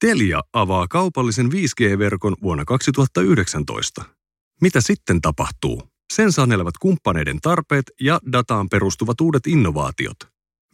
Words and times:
Telia 0.00 0.40
avaa 0.52 0.88
kaupallisen 0.88 1.46
5G-verkon 1.46 2.36
vuonna 2.42 2.64
2019. 2.64 4.04
Mitä 4.60 4.80
sitten 4.80 5.20
tapahtuu? 5.20 5.82
Sen 6.12 6.32
sanelevat 6.32 6.78
kumppaneiden 6.80 7.40
tarpeet 7.40 7.84
ja 8.00 8.20
dataan 8.32 8.68
perustuvat 8.68 9.20
uudet 9.20 9.46
innovaatiot. 9.46 10.16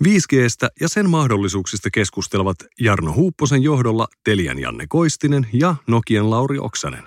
5Gstä 0.04 0.68
ja 0.80 0.88
sen 0.88 1.10
mahdollisuuksista 1.10 1.88
keskustelevat 1.90 2.56
Jarno 2.80 3.12
Huupposen 3.12 3.62
johdolla 3.62 4.08
Telian 4.24 4.58
Janne 4.58 4.84
Koistinen 4.88 5.46
ja 5.52 5.74
Nokian 5.86 6.30
Lauri 6.30 6.58
Oksanen. 6.58 7.02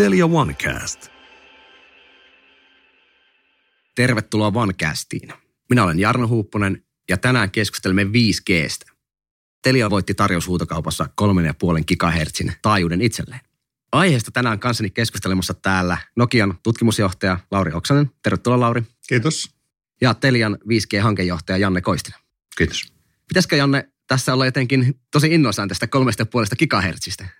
Telia 0.00 0.26
OneCast. 0.26 1.08
Tervetuloa 3.94 4.52
OneCastiin. 4.54 5.32
Minä 5.70 5.84
olen 5.84 5.98
Jarno 5.98 6.28
Huupponen 6.28 6.84
ja 7.08 7.16
tänään 7.16 7.50
keskustelemme 7.50 8.04
5Gstä. 8.04 8.94
Telia 9.62 9.90
voitti 9.90 10.14
tarjoushuutokaupassa 10.14 11.04
3,5 11.04 11.96
GHz 11.96 12.40
taajuuden 12.62 13.00
itselleen. 13.00 13.40
Aiheesta 13.92 14.30
tänään 14.30 14.58
kanssani 14.58 14.90
keskustelemassa 14.90 15.54
täällä 15.54 15.98
Nokian 16.16 16.58
tutkimusjohtaja 16.62 17.38
Lauri 17.50 17.72
Oksanen. 17.72 18.10
Tervetuloa 18.22 18.60
Lauri. 18.60 18.82
Kiitos. 19.08 19.50
Ja 20.00 20.14
Telian 20.14 20.58
5G-hankejohtaja 20.64 21.56
Janne 21.56 21.80
Koistinen. 21.80 22.20
Kiitos. 22.58 22.92
Pitäisikö 23.28 23.56
Janne 23.56 23.88
tässä 24.06 24.34
olla 24.34 24.44
jotenkin 24.44 25.00
tosi 25.10 25.34
innoissaan 25.34 25.68
tästä 25.68 25.86
3,5 25.86 26.66
GHz? 26.66 27.39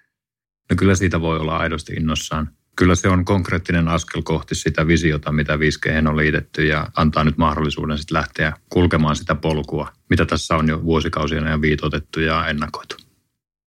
No 0.70 0.76
kyllä 0.76 0.94
siitä 0.94 1.20
voi 1.20 1.38
olla 1.38 1.56
aidosti 1.56 1.92
innossaan. 1.92 2.50
Kyllä 2.76 2.94
se 2.94 3.08
on 3.08 3.24
konkreettinen 3.24 3.88
askel 3.88 4.22
kohti 4.22 4.54
sitä 4.54 4.86
visiota, 4.86 5.32
mitä 5.32 5.56
5G 5.56 6.08
on 6.08 6.16
liitetty 6.16 6.66
ja 6.66 6.88
antaa 6.96 7.24
nyt 7.24 7.38
mahdollisuuden 7.38 7.98
sitten 7.98 8.16
lähteä 8.16 8.52
kulkemaan 8.68 9.16
sitä 9.16 9.34
polkua, 9.34 9.92
mitä 10.10 10.26
tässä 10.26 10.56
on 10.56 10.68
jo 10.68 10.82
vuosikausien 10.82 11.46
ajan 11.46 11.62
viitotettu 11.62 12.20
ja 12.20 12.46
ennakoitu. 12.46 12.96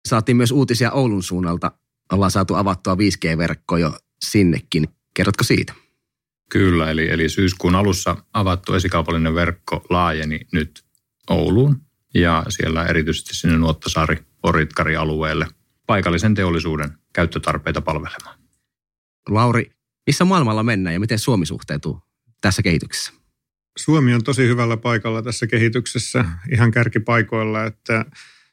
Saatiin 0.09 0.37
myös 0.37 0.53
uutisia 0.53 0.93
Oulun 0.93 1.23
suunnalta. 1.23 1.73
Ollaan 2.13 2.31
saatu 2.31 2.55
avattua 2.55 2.95
5G-verkko 2.95 3.77
jo 3.77 3.99
sinnekin. 4.25 4.89
Kerrotko 5.15 5.45
siitä? 5.45 5.75
Kyllä, 6.51 6.91
eli, 6.91 7.11
eli 7.11 7.29
syyskuun 7.29 7.75
alussa 7.75 8.17
avattu 8.33 8.75
esikaupallinen 8.75 9.35
verkko 9.35 9.87
laajeni 9.91 10.41
nyt 10.53 10.85
Ouluun 11.31 11.81
ja 12.15 12.45
siellä 12.49 12.87
erityisesti 12.87 13.37
sinne 13.37 13.59
Nuottasaari 13.59 14.17
Oritkari 14.43 14.97
alueelle 14.97 15.47
paikallisen 15.93 16.35
teollisuuden 16.35 16.91
käyttötarpeita 17.13 17.81
palvelemaan. 17.81 18.39
Lauri, 19.29 19.73
missä 20.07 20.25
maailmalla 20.25 20.63
mennään 20.63 20.95
ja 20.95 21.01
miten 21.01 21.19
Suomi 21.19 21.47
suhteutuu 21.47 22.03
tässä 22.41 22.63
kehityksessä? 22.63 23.13
Suomi 23.79 24.15
on 24.15 24.25
tosi 24.25 24.43
hyvällä 24.43 24.77
paikalla 24.77 25.23
tässä 25.23 25.47
kehityksessä, 25.47 26.25
ihan 26.53 26.71
kärkipaikoilla, 26.71 27.65
että 27.65 28.05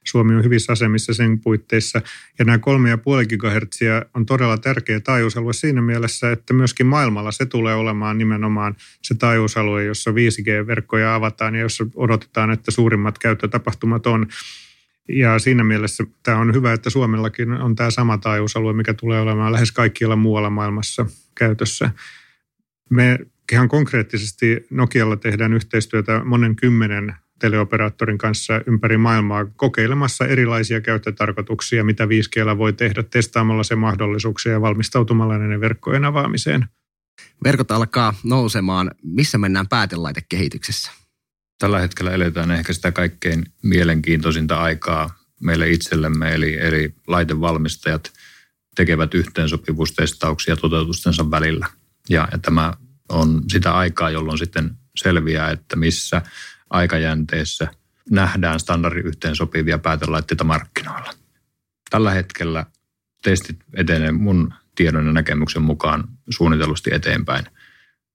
Suomi 0.06 0.36
on 0.36 0.44
hyvissä 0.44 0.74
asemissa 0.74 1.14
sen 1.14 1.42
puitteissa. 1.42 2.02
Ja 2.40 2.46
nämä 2.46 2.58
3,5 2.58 3.38
GHz 3.38 3.80
on 4.16 4.26
todella 4.26 4.58
tärkeä 4.58 5.00
taajuusalue 5.00 5.54
siinä 5.54 5.82
mielessä, 5.82 6.32
että 6.32 6.54
myöskin 6.54 6.86
maailmalla 6.86 7.32
se 7.32 7.46
tulee 7.46 7.76
olemaan 7.76 8.18
nimenomaan 8.18 8.76
se 9.02 9.16
taajuusalue, 9.16 9.84
jossa 9.84 10.12
5G-verkkoja 10.12 11.16
avataan 11.16 11.56
ja 11.56 11.62
jossa 11.62 11.86
odotetaan, 11.96 12.52
että 12.52 12.72
suurimmat 12.72 13.18
käyttötapahtumat 13.18 14.08
on. 14.08 14.28
Ja 15.10 15.40
siinä 15.40 15.64
mielessä 15.64 16.04
tämä 16.24 16.38
on 16.38 16.54
hyvä, 16.54 16.74
että 16.74 16.90
Suomellakin 16.90 17.52
on 17.52 17.76
tämä 17.76 17.92
sama 17.92 18.18
taajuusalue, 18.18 18.74
mikä 18.74 18.94
tulee 18.94 19.22
olemaan 19.22 19.54
lähes 19.54 19.72
kaikkialla 19.72 20.16
muualla 20.16 20.50
maailmassa 20.50 21.06
käytössä. 21.36 21.92
Me 22.90 23.20
ihan 23.52 23.70
konkreettisesti 23.70 24.68
Nokialla 24.70 25.18
tehdään 25.18 25.54
yhteistyötä 25.54 26.22
monen 26.24 26.56
kymmenen 26.56 27.16
teleoperaattorin 27.40 28.18
kanssa 28.18 28.62
ympäri 28.68 28.98
maailmaa 28.98 29.46
kokeilemassa 29.46 30.26
erilaisia 30.26 30.82
käyttötarkoituksia, 30.82 31.84
mitä 31.84 32.06
5G 32.06 32.58
voi 32.58 32.74
tehdä 32.74 33.04
testaamalla 33.04 33.64
se 33.64 33.76
mahdollisuuksia 33.76 34.52
ja 34.52 34.62
valmistautumalla 34.62 35.38
näiden 35.38 35.62
verkkojen 35.62 36.06
avaamiseen. 36.06 36.66
Verkot 37.44 37.72
alkaa 37.72 38.14
nousemaan. 38.24 38.92
Missä 39.04 39.38
mennään 39.38 39.68
päätelaitekehityksessä? 39.68 40.99
Tällä 41.60 41.80
hetkellä 41.80 42.12
eletään 42.12 42.52
ehkä 42.52 42.74
sitä 42.74 42.92
kaikkein 42.92 43.46
mielenkiintoisinta 43.64 44.62
aikaa 44.62 45.20
meille 45.42 45.70
itsellemme, 45.70 46.34
eli, 46.34 46.58
eli 46.60 46.96
laitevalmistajat 47.08 48.14
tekevät 48.76 49.14
yhteensopivuustestauksia 49.14 50.56
toteutustensa 50.56 51.32
välillä. 51.32 51.68
Ja, 52.10 52.28
ja 52.32 52.38
tämä 52.38 52.74
on 53.10 53.44
sitä 53.52 53.74
aikaa, 53.74 54.10
jolloin 54.10 54.38
sitten 54.38 54.72
selviää, 54.96 55.52
että 55.52 55.76
missä 55.76 56.22
aikajänteessä 56.70 57.68
nähdään 58.10 58.60
standardi 58.60 59.00
yhteensopivia 59.00 59.78
päätelaitteita 59.78 60.44
markkinoilla. 60.44 61.14
Tällä 61.90 62.12
hetkellä 62.12 62.66
testit 63.24 63.58
etenee 63.74 64.12
mun 64.12 64.54
tiedon 64.76 65.06
ja 65.06 65.14
näkemyksen 65.14 65.62
mukaan 65.62 66.04
suunnitellusti 66.30 66.90
eteenpäin. 66.94 67.46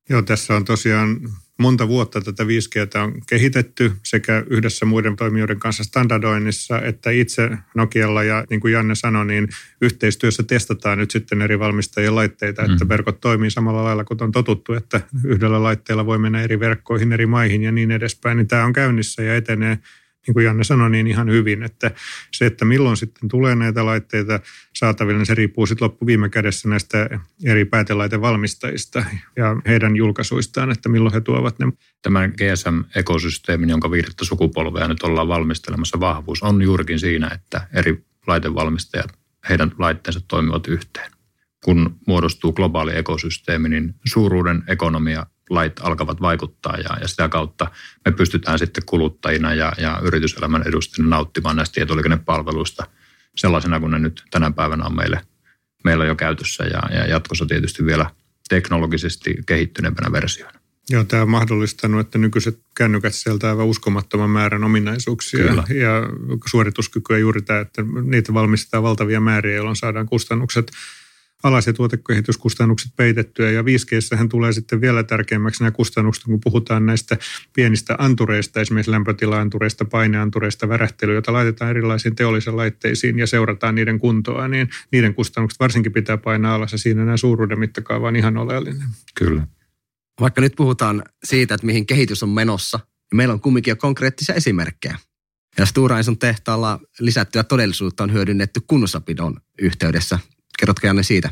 Joo, 0.09 0.23
tässä 0.23 0.57
on 0.57 0.65
tosiaan 0.65 1.21
monta 1.59 1.89
vuotta 1.89 2.21
tätä 2.21 2.43
5G 2.43 3.01
on 3.03 3.15
kehitetty 3.29 3.93
sekä 4.03 4.45
yhdessä 4.51 4.87
muiden 4.87 5.17
toimijoiden 5.17 5.59
kanssa 5.59 5.85
standardoinnissa, 5.85 6.81
että 6.81 7.11
itse 7.11 7.51
Nokialla 7.75 8.23
ja 8.23 8.45
niin 8.51 8.61
kuin 8.61 8.73
Janne 8.73 8.95
sanoi, 8.95 9.27
niin 9.27 9.49
yhteistyössä 9.81 10.43
testataan 10.43 10.99
nyt 10.99 11.11
sitten 11.11 11.43
eri 11.43 11.59
valmistajien 11.59 12.15
laitteita, 12.15 12.63
että 12.63 12.85
mm. 12.85 12.89
verkot 12.89 13.21
toimii 13.21 13.51
samalla 13.51 13.85
lailla 13.85 14.05
kuin 14.05 14.23
on 14.23 14.33
totuttu, 14.33 14.73
että 14.73 15.01
yhdellä 15.25 15.63
laitteella 15.63 16.07
voi 16.07 16.19
mennä 16.19 16.43
eri 16.43 16.61
verkkoihin, 16.61 17.13
eri 17.13 17.27
maihin 17.27 17.63
ja 17.63 17.73
niin 17.73 17.91
edespäin. 17.91 18.37
Niin 18.37 18.49
tämä 18.49 18.65
on 18.65 18.73
käynnissä 18.73 19.23
ja 19.23 19.37
etenee 19.37 19.79
niin 20.27 20.35
kuin 20.35 20.45
Janne 20.45 20.65
sanoi, 20.65 20.91
niin 20.91 21.07
ihan 21.07 21.31
hyvin, 21.31 21.63
että 21.63 21.91
se, 22.33 22.47
että 22.47 22.65
milloin 22.65 22.97
sitten 22.97 23.29
tulee 23.29 23.55
näitä 23.55 23.87
laitteita 23.87 24.41
saataville, 24.75 25.19
niin 25.19 25.27
se 25.27 25.35
riippuu 25.35 25.67
sitten 25.67 25.85
loppu 25.85 26.07
viime 26.07 26.29
kädessä 26.29 26.69
näistä 26.69 27.21
eri 27.45 27.65
päätelaitevalmistajista 27.65 29.05
ja 29.37 29.57
heidän 29.67 29.97
julkaisuistaan, 29.97 30.71
että 30.71 30.89
milloin 30.89 31.15
he 31.15 31.21
tuovat 31.21 31.59
ne. 31.59 31.73
Tämän 32.03 32.33
GSM-ekosysteemin, 32.37 33.71
jonka 33.71 33.91
viidettä 33.91 34.25
sukupolvea 34.25 34.89
nyt 34.89 35.03
ollaan 35.03 35.29
valmistelemassa 35.29 36.01
vahvuus, 36.01 36.43
on 36.43 36.63
juurikin 36.63 36.99
siinä, 36.99 37.29
että 37.35 37.67
eri 37.73 38.05
laitevalmistajat, 38.27 39.19
heidän 39.49 39.73
laitteensa 39.79 40.21
toimivat 40.29 40.67
yhteen. 40.67 41.11
Kun 41.65 41.97
muodostuu 42.07 42.53
globaali 42.53 42.97
ekosysteemi, 42.97 43.69
niin 43.69 43.95
suuruuden 44.05 44.63
ekonomia 44.69 45.27
lait 45.51 45.81
alkavat 45.81 46.21
vaikuttaa 46.21 46.77
ja, 46.77 46.99
ja 47.01 47.09
sitä 47.09 47.29
kautta 47.29 47.71
me 48.05 48.13
pystytään 48.13 48.59
sitten 48.59 48.83
kuluttajina 48.87 49.55
ja, 49.55 49.73
ja 49.79 50.01
yrityselämän 50.03 50.63
edustajina 50.67 51.11
nauttimaan 51.11 51.57
näistä 51.57 51.75
tietoliikennepalveluista 51.75 52.87
sellaisena 53.37 53.81
kuin 53.81 53.91
ne 53.91 53.99
nyt 53.99 54.23
tänä 54.31 54.51
päivänä 54.51 54.85
on 54.85 54.97
meille, 54.97 55.21
meillä 55.85 56.05
jo 56.05 56.15
käytössä 56.15 56.65
ja, 56.65 56.83
ja 56.97 57.07
jatkossa 57.07 57.47
tietysti 57.47 57.87
vielä 57.87 58.11
teknologisesti 58.49 59.35
kehittyneempänä 59.47 60.13
versioina. 60.13 60.59
Joo, 60.91 61.05
tämä 61.05 61.23
on 61.23 61.31
mahdollistanut, 61.31 62.01
että 62.01 62.19
nykyiset 62.19 62.59
kännykät 62.77 63.15
sieltä 63.15 63.49
aivan 63.49 63.67
uskomattoman 63.67 64.31
määrän 64.31 64.65
ominaisuuksia 64.65 65.49
Kyllä. 65.49 65.65
ja 65.69 66.03
suorituskykyä 66.51 67.19
juuri 67.19 67.43
tämä, 67.43 67.61
että 67.61 67.85
niitä 68.03 68.35
valmistetaan 68.35 68.83
valtavia 68.83 69.21
määriä, 69.21 69.57
jolloin 69.57 69.77
saadaan 69.77 70.07
kustannukset 70.07 70.73
alas- 71.45 71.67
ja 71.67 71.73
tuotekehityskustannukset 71.73 72.93
peitettyä. 72.97 73.51
Ja 73.51 73.63
5G 73.63 74.29
tulee 74.29 74.53
sitten 74.53 74.81
vielä 74.81 75.03
tärkeämmäksi 75.03 75.63
nämä 75.63 75.71
kustannukset, 75.71 76.25
kun 76.25 76.41
puhutaan 76.45 76.87
näistä 76.87 77.17
pienistä 77.53 77.95
antureista, 77.99 78.61
esimerkiksi 78.61 78.91
lämpötila-antureista, 78.91 79.85
paineantureista, 79.85 80.69
värähtelyä, 80.69 81.15
joita 81.15 81.33
laitetaan 81.33 81.71
erilaisiin 81.71 82.17
teollisiin 82.17 82.57
laitteisiin 82.57 83.19
ja 83.19 83.27
seurataan 83.27 83.75
niiden 83.75 83.99
kuntoa, 83.99 84.49
niin 84.49 84.69
niiden 84.93 85.15
kustannukset 85.15 85.61
varsinkin 85.61 85.93
pitää 85.93 86.17
painaa 86.17 86.55
alas 86.55 86.73
ja 86.73 86.79
siinä 86.79 87.05
nämä 87.05 87.17
suuruuden 87.17 87.59
mittakaava 87.59 88.09
on 88.09 88.17
ihan 88.17 88.37
oleellinen. 88.37 88.89
Kyllä. 89.15 89.47
Vaikka 90.21 90.41
nyt 90.41 90.53
puhutaan 90.57 91.03
siitä, 91.25 91.55
että 91.55 91.67
mihin 91.67 91.87
kehitys 91.87 92.23
on 92.23 92.29
menossa, 92.29 92.79
niin 92.79 93.17
meillä 93.17 93.35
on 93.35 93.41
kumminkin 93.41 93.71
jo 93.71 93.77
konkreettisia 93.77 94.35
esimerkkejä. 94.35 94.99
Ja 95.59 95.67
Stora 95.67 95.97
tehtaalla 96.19 96.81
lisättyä 97.01 97.45
todellisuutta 97.45 98.05
on 98.05 98.13
hyödynnetty 98.13 98.61
kunnossapidon 98.67 99.41
yhteydessä. 99.59 100.19
Kerrotko 100.59 100.87
Janne 100.87 101.03
siitä? 101.03 101.31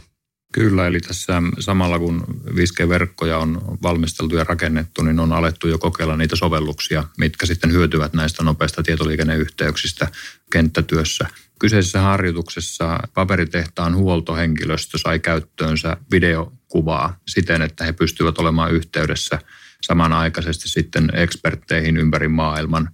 Kyllä, 0.52 0.86
eli 0.86 1.00
tässä 1.00 1.42
samalla 1.58 1.98
kun 1.98 2.24
5G-verkkoja 2.46 3.38
on 3.38 3.78
valmisteltu 3.82 4.36
ja 4.36 4.44
rakennettu, 4.44 5.02
niin 5.02 5.20
on 5.20 5.32
alettu 5.32 5.68
jo 5.68 5.78
kokeilla 5.78 6.16
niitä 6.16 6.36
sovelluksia, 6.36 7.04
mitkä 7.18 7.46
sitten 7.46 7.72
hyötyvät 7.72 8.12
näistä 8.12 8.44
nopeista 8.44 8.82
tietoliikenneyhteyksistä 8.82 10.08
kenttätyössä. 10.52 11.28
Kyseisessä 11.58 12.00
harjoituksessa 12.00 13.00
paperitehtaan 13.14 13.96
huoltohenkilöstö 13.96 14.98
sai 14.98 15.18
käyttöönsä 15.18 15.96
videokuvaa 16.10 17.20
siten, 17.28 17.62
että 17.62 17.84
he 17.84 17.92
pystyvät 17.92 18.38
olemaan 18.38 18.72
yhteydessä 18.72 19.38
samanaikaisesti 19.82 20.68
sitten 20.68 21.10
ekspertteihin 21.12 21.96
ympäri 21.96 22.28
maailman 22.28 22.88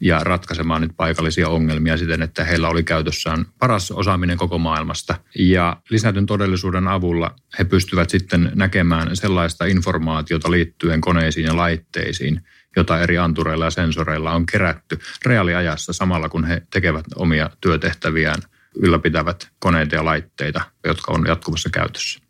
ja 0.00 0.18
ratkaisemaan 0.24 0.80
nyt 0.80 0.92
paikallisia 0.96 1.48
ongelmia 1.48 1.96
siten, 1.96 2.22
että 2.22 2.44
heillä 2.44 2.68
oli 2.68 2.82
käytössään 2.82 3.44
paras 3.58 3.90
osaaminen 3.90 4.36
koko 4.36 4.58
maailmasta. 4.58 5.14
Ja 5.38 5.76
lisätyn 5.90 6.26
todellisuuden 6.26 6.88
avulla 6.88 7.36
he 7.58 7.64
pystyvät 7.64 8.10
sitten 8.10 8.52
näkemään 8.54 9.16
sellaista 9.16 9.64
informaatiota 9.64 10.50
liittyen 10.50 11.00
koneisiin 11.00 11.46
ja 11.46 11.56
laitteisiin, 11.56 12.40
jota 12.76 13.00
eri 13.00 13.18
antureilla 13.18 13.64
ja 13.64 13.70
sensoreilla 13.70 14.32
on 14.32 14.46
kerätty 14.46 14.98
reaaliajassa 15.26 15.92
samalla, 15.92 16.28
kun 16.28 16.44
he 16.44 16.62
tekevät 16.72 17.04
omia 17.16 17.50
työtehtäviään, 17.60 18.42
ylläpitävät 18.76 19.48
koneita 19.58 19.94
ja 19.94 20.04
laitteita, 20.04 20.60
jotka 20.84 21.12
on 21.12 21.24
jatkuvassa 21.26 21.70
käytössä. 21.70 22.29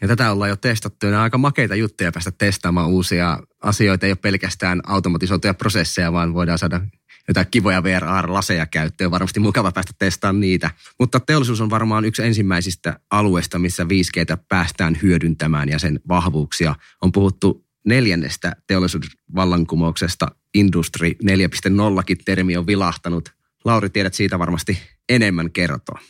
Ja 0.00 0.08
tätä 0.08 0.32
ollaan 0.32 0.50
jo 0.50 0.56
testattu. 0.56 1.06
Nämä 1.06 1.18
on 1.18 1.22
aika 1.22 1.38
makeita 1.38 1.74
juttuja 1.74 2.12
päästä 2.12 2.30
testaamaan 2.30 2.88
uusia 2.88 3.38
asioita. 3.62 4.06
Ei 4.06 4.12
ole 4.12 4.18
pelkästään 4.22 4.80
automatisoituja 4.86 5.54
prosesseja, 5.54 6.12
vaan 6.12 6.34
voidaan 6.34 6.58
saada 6.58 6.80
jotain 7.28 7.46
kivoja 7.50 7.82
VR-laseja 7.82 8.66
käyttöön. 8.66 9.10
Varmasti 9.10 9.40
mukava 9.40 9.72
päästä 9.72 9.92
testaamaan 9.98 10.40
niitä. 10.40 10.70
Mutta 10.98 11.20
teollisuus 11.20 11.60
on 11.60 11.70
varmaan 11.70 12.04
yksi 12.04 12.22
ensimmäisistä 12.22 13.00
alueista, 13.10 13.58
missä 13.58 13.84
5Gtä 13.84 14.36
päästään 14.48 14.98
hyödyntämään 15.02 15.68
ja 15.68 15.78
sen 15.78 16.00
vahvuuksia. 16.08 16.74
On 17.02 17.12
puhuttu 17.12 17.66
neljännestä 17.86 18.56
teollisuusvallankumouksesta. 18.66 20.28
Industry 20.54 21.08
4.0kin 21.08 22.16
termi 22.24 22.56
on 22.56 22.66
vilahtanut. 22.66 23.34
Lauri, 23.64 23.90
tiedät 23.90 24.14
siitä 24.14 24.38
varmasti 24.38 24.78
enemmän 25.08 25.52
kertoa. 25.52 26.00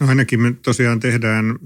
No 0.00 0.08
ainakin 0.08 0.40
me 0.40 0.52
tosiaan 0.52 1.00
tehdään 1.00 1.58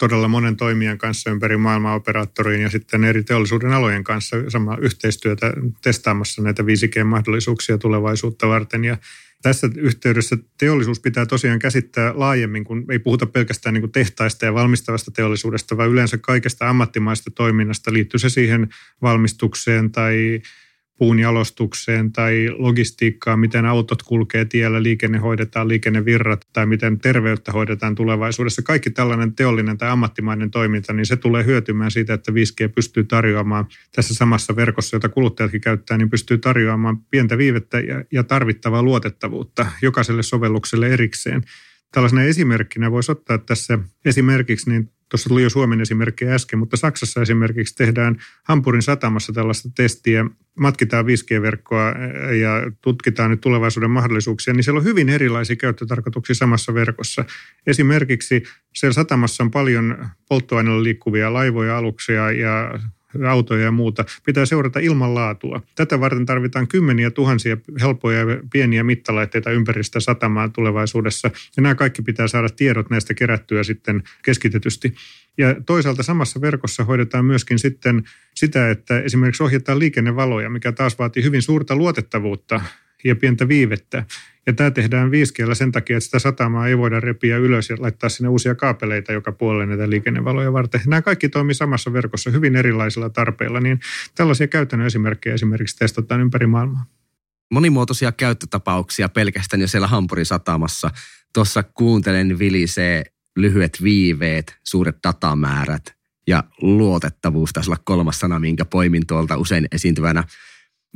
todella 0.00 0.28
monen 0.28 0.56
toimijan 0.56 0.98
kanssa 0.98 1.30
ympäri 1.30 1.56
maailmaa 1.56 1.94
operaattoriin 1.94 2.62
ja 2.62 2.70
sitten 2.70 3.04
eri 3.04 3.22
teollisuuden 3.22 3.72
alojen 3.72 4.04
kanssa 4.04 4.36
samaa 4.48 4.76
yhteistyötä 4.80 5.52
testaamassa 5.82 6.42
näitä 6.42 6.62
5G-mahdollisuuksia 6.62 7.78
tulevaisuutta 7.78 8.48
varten. 8.48 8.84
Ja 8.84 8.96
tässä 9.42 9.68
yhteydessä 9.76 10.36
teollisuus 10.58 11.00
pitää 11.00 11.26
tosiaan 11.26 11.58
käsittää 11.58 12.12
laajemmin, 12.16 12.64
kun 12.64 12.84
ei 12.90 12.98
puhuta 12.98 13.26
pelkästään 13.26 13.74
niin 13.74 13.92
tehtaista 13.92 14.44
ja 14.44 14.54
valmistavasta 14.54 15.10
teollisuudesta, 15.10 15.76
vaan 15.76 15.90
yleensä 15.90 16.18
kaikesta 16.18 16.68
ammattimaista 16.68 17.30
toiminnasta. 17.30 17.92
Liittyy 17.92 18.18
se 18.18 18.28
siihen 18.28 18.68
valmistukseen 19.02 19.90
tai 19.90 20.42
puun 21.00 21.18
jalostukseen 21.18 22.12
tai 22.12 22.48
logistiikkaan, 22.58 23.38
miten 23.38 23.66
autot 23.66 24.02
kulkee 24.02 24.44
tiellä, 24.44 24.82
liikenne 24.82 25.18
hoidetaan, 25.18 25.68
liikennevirrat 25.68 26.46
tai 26.52 26.66
miten 26.66 26.98
terveyttä 26.98 27.52
hoidetaan 27.52 27.94
tulevaisuudessa. 27.94 28.62
Kaikki 28.62 28.90
tällainen 28.90 29.34
teollinen 29.34 29.78
tai 29.78 29.90
ammattimainen 29.90 30.50
toiminta, 30.50 30.92
niin 30.92 31.06
se 31.06 31.16
tulee 31.16 31.44
hyötymään 31.44 31.90
siitä, 31.90 32.14
että 32.14 32.32
5G 32.32 32.72
pystyy 32.74 33.04
tarjoamaan 33.04 33.66
tässä 33.96 34.14
samassa 34.14 34.56
verkossa, 34.56 34.96
jota 34.96 35.08
kuluttajatkin 35.08 35.60
käyttää, 35.60 35.98
niin 35.98 36.10
pystyy 36.10 36.38
tarjoamaan 36.38 36.98
pientä 37.10 37.38
viivettä 37.38 37.78
ja 38.12 38.24
tarvittavaa 38.24 38.82
luotettavuutta 38.82 39.66
jokaiselle 39.82 40.22
sovellukselle 40.22 40.88
erikseen. 40.88 41.42
Tällaisena 41.92 42.22
esimerkkinä 42.22 42.90
voisi 42.90 43.12
ottaa 43.12 43.38
tässä 43.38 43.78
esimerkiksi 44.04 44.70
niin 44.70 44.90
Tuossa 45.10 45.28
tuli 45.28 45.42
jo 45.42 45.50
Suomen 45.50 45.80
esimerkki 45.80 46.26
äsken, 46.26 46.58
mutta 46.58 46.76
Saksassa 46.76 47.22
esimerkiksi 47.22 47.74
tehdään 47.74 48.16
Hampurin 48.44 48.82
satamassa 48.82 49.32
tällaista 49.32 49.68
testiä, 49.76 50.24
matkitaan 50.58 51.04
5G-verkkoa 51.04 51.94
ja 52.40 52.70
tutkitaan 52.80 53.30
nyt 53.30 53.40
tulevaisuuden 53.40 53.90
mahdollisuuksia, 53.90 54.54
niin 54.54 54.64
siellä 54.64 54.78
on 54.78 54.84
hyvin 54.84 55.08
erilaisia 55.08 55.56
käyttötarkoituksia 55.56 56.34
samassa 56.34 56.74
verkossa. 56.74 57.24
Esimerkiksi 57.66 58.42
siellä 58.74 58.94
satamassa 58.94 59.44
on 59.44 59.50
paljon 59.50 60.06
polttoaineella 60.28 60.82
liikkuvia 60.82 61.32
laivoja, 61.32 61.78
aluksia 61.78 62.30
ja 62.30 62.78
autoja 63.28 63.64
ja 63.64 63.70
muuta, 63.70 64.04
pitää 64.24 64.46
seurata 64.46 64.78
ilmanlaatua. 64.78 65.62
Tätä 65.74 66.00
varten 66.00 66.26
tarvitaan 66.26 66.68
kymmeniä 66.68 67.10
tuhansia 67.10 67.56
helppoja 67.80 68.18
ja 68.18 68.26
pieniä 68.52 68.84
mittalaitteita 68.84 69.50
ympäristöä 69.50 70.00
satamaa 70.00 70.48
tulevaisuudessa. 70.48 71.30
Ja 71.56 71.62
nämä 71.62 71.74
kaikki 71.74 72.02
pitää 72.02 72.28
saada 72.28 72.48
tiedot 72.48 72.90
näistä 72.90 73.14
kerättyä 73.14 73.62
sitten 73.62 74.02
keskitetysti. 74.22 74.94
Ja 75.38 75.54
toisaalta 75.66 76.02
samassa 76.02 76.40
verkossa 76.40 76.84
hoidetaan 76.84 77.24
myöskin 77.24 77.58
sitten 77.58 78.02
sitä, 78.34 78.70
että 78.70 79.00
esimerkiksi 79.00 79.42
ohjataan 79.42 79.78
liikennevaloja, 79.78 80.50
mikä 80.50 80.72
taas 80.72 80.98
vaatii 80.98 81.22
hyvin 81.22 81.42
suurta 81.42 81.76
luotettavuutta 81.76 82.60
ja 83.04 83.16
pientä 83.16 83.48
viivettä. 83.48 84.04
Ja 84.46 84.52
tämä 84.52 84.70
tehdään 84.70 85.10
5 85.10 85.34
sen 85.52 85.72
takia, 85.72 85.96
että 85.96 86.04
sitä 86.04 86.18
satamaa 86.18 86.68
ei 86.68 86.78
voida 86.78 87.00
repiä 87.00 87.36
ylös 87.36 87.70
ja 87.70 87.76
laittaa 87.78 88.08
sinne 88.08 88.28
uusia 88.28 88.54
kaapeleita 88.54 89.12
joka 89.12 89.32
puolelle 89.32 89.66
näitä 89.66 89.90
liikennevaloja 89.90 90.52
varten. 90.52 90.80
Nämä 90.86 91.02
kaikki 91.02 91.28
toimii 91.28 91.54
samassa 91.54 91.92
verkossa 91.92 92.30
hyvin 92.30 92.56
erilaisilla 92.56 93.10
tarpeilla, 93.10 93.60
niin 93.60 93.80
tällaisia 94.14 94.48
käytännön 94.48 94.86
esimerkkejä 94.86 95.34
esimerkiksi 95.34 95.76
testataan 95.76 96.20
ympäri 96.20 96.46
maailmaa. 96.46 96.86
Monimuotoisia 97.50 98.12
käyttötapauksia 98.12 99.08
pelkästään 99.08 99.60
jo 99.60 99.68
siellä 99.68 99.86
Hampurin 99.86 100.26
satamassa. 100.26 100.90
Tuossa 101.34 101.62
kuuntelen 101.62 102.38
vilisee 102.38 103.04
lyhyet 103.36 103.78
viiveet, 103.82 104.56
suuret 104.64 104.96
datamäärät 105.06 105.94
ja 106.26 106.44
luotettavuus 106.62 107.52
taisi 107.52 107.70
olla 107.70 107.80
kolmas 107.84 108.20
sana, 108.20 108.38
minkä 108.38 108.64
poimin 108.64 109.06
tuolta 109.06 109.36
usein 109.36 109.66
esiintyvänä 109.72 110.24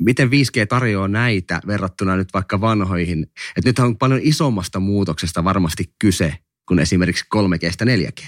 miten 0.01 0.29
5G 0.29 0.67
tarjoaa 0.69 1.09
näitä 1.09 1.61
verrattuna 1.67 2.17
nyt 2.17 2.29
vaikka 2.35 2.61
vanhoihin? 2.61 3.23
Että 3.57 3.69
nyt 3.69 3.79
on 3.79 3.99
paljon 3.99 4.21
isommasta 4.23 4.81
muutoksesta 4.81 5.45
varmasti 5.45 5.95
kyse 5.99 6.39
kuin 6.69 6.79
esimerkiksi 6.79 7.25
3G 7.37 7.85
4G. 7.85 8.27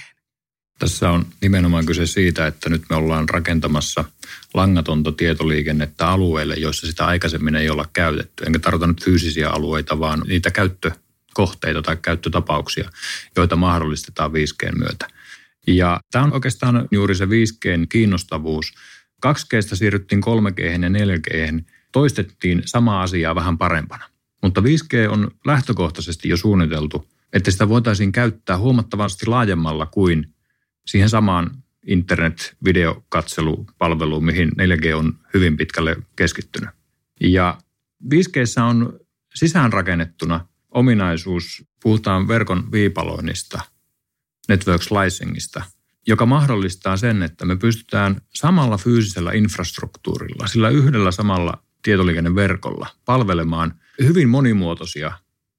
Tässä 0.79 1.11
on 1.11 1.27
nimenomaan 1.41 1.87
kyse 1.87 2.07
siitä, 2.07 2.47
että 2.47 2.71
nyt 2.71 2.83
me 2.91 2.97
ollaan 2.97 3.29
rakentamassa 3.29 4.05
langatonta 4.55 5.13
tietoliikennettä 5.13 6.09
alueille, 6.09 6.55
joissa 6.55 6.87
sitä 6.87 7.07
aikaisemmin 7.07 7.55
ei 7.55 7.71
olla 7.71 7.89
käytetty. 7.93 8.45
Enkä 8.45 8.59
tarkoita 8.59 8.87
nyt 8.87 9.05
fyysisiä 9.05 9.51
alueita, 9.51 9.99
vaan 9.99 10.23
niitä 10.27 10.51
käyttökohteita 10.51 11.83
tai 11.83 11.97
käyttötapauksia, 12.03 12.91
joita 13.37 13.57
mahdollistetaan 13.57 14.31
5G 14.31 14.79
myötä. 14.79 15.09
Ja 15.67 16.01
tämä 16.11 16.25
on 16.25 16.33
oikeastaan 16.33 16.89
juuri 16.91 17.15
se 17.15 17.25
5Gn 17.25 17.87
kiinnostavuus– 17.89 18.73
2Gstä 19.27 19.77
siirryttiin 19.77 20.23
3G 20.25 20.61
ja 20.61 20.89
4G, 20.89 21.63
toistettiin 21.93 22.63
samaa 22.65 23.03
asiaa 23.03 23.35
vähän 23.35 23.59
parempana. 23.59 24.05
Mutta 24.43 24.61
5G 24.61 25.11
on 25.11 25.31
lähtökohtaisesti 25.47 26.29
jo 26.29 26.37
suunniteltu, 26.37 27.09
että 27.33 27.51
sitä 27.51 27.69
voitaisiin 27.69 28.13
käyttää 28.13 28.59
huomattavasti 28.59 29.27
laajemmalla 29.27 29.87
kuin 29.87 30.35
siihen 30.87 31.09
samaan 31.09 31.51
internet-videokatselupalveluun, 31.87 34.25
mihin 34.25 34.49
4G 34.49 34.95
on 34.95 35.19
hyvin 35.35 35.57
pitkälle 35.57 35.97
keskittynyt. 36.17 36.71
Ja 37.21 37.59
5G 38.05 38.63
on 38.69 39.01
sisäänrakennettuna 39.35 40.49
ominaisuus, 40.71 41.65
puhutaan 41.83 42.29
verkon 42.29 42.73
viipaloinnista, 42.73 43.61
network 44.49 44.83
slicingista– 44.83 45.63
joka 46.07 46.27
mahdollistaa 46.27 46.97
sen, 46.97 47.23
että 47.23 47.45
me 47.45 47.57
pystytään 47.57 48.17
samalla 48.35 48.77
fyysisellä 48.79 49.33
infrastruktuurilla, 49.33 50.47
sillä 50.47 50.69
yhdellä 50.69 51.11
samalla 51.11 51.63
tietoliikenneverkolla 51.83 52.87
palvelemaan 53.05 53.75
hyvin 54.03 54.29
monimuotoisia 54.29 55.13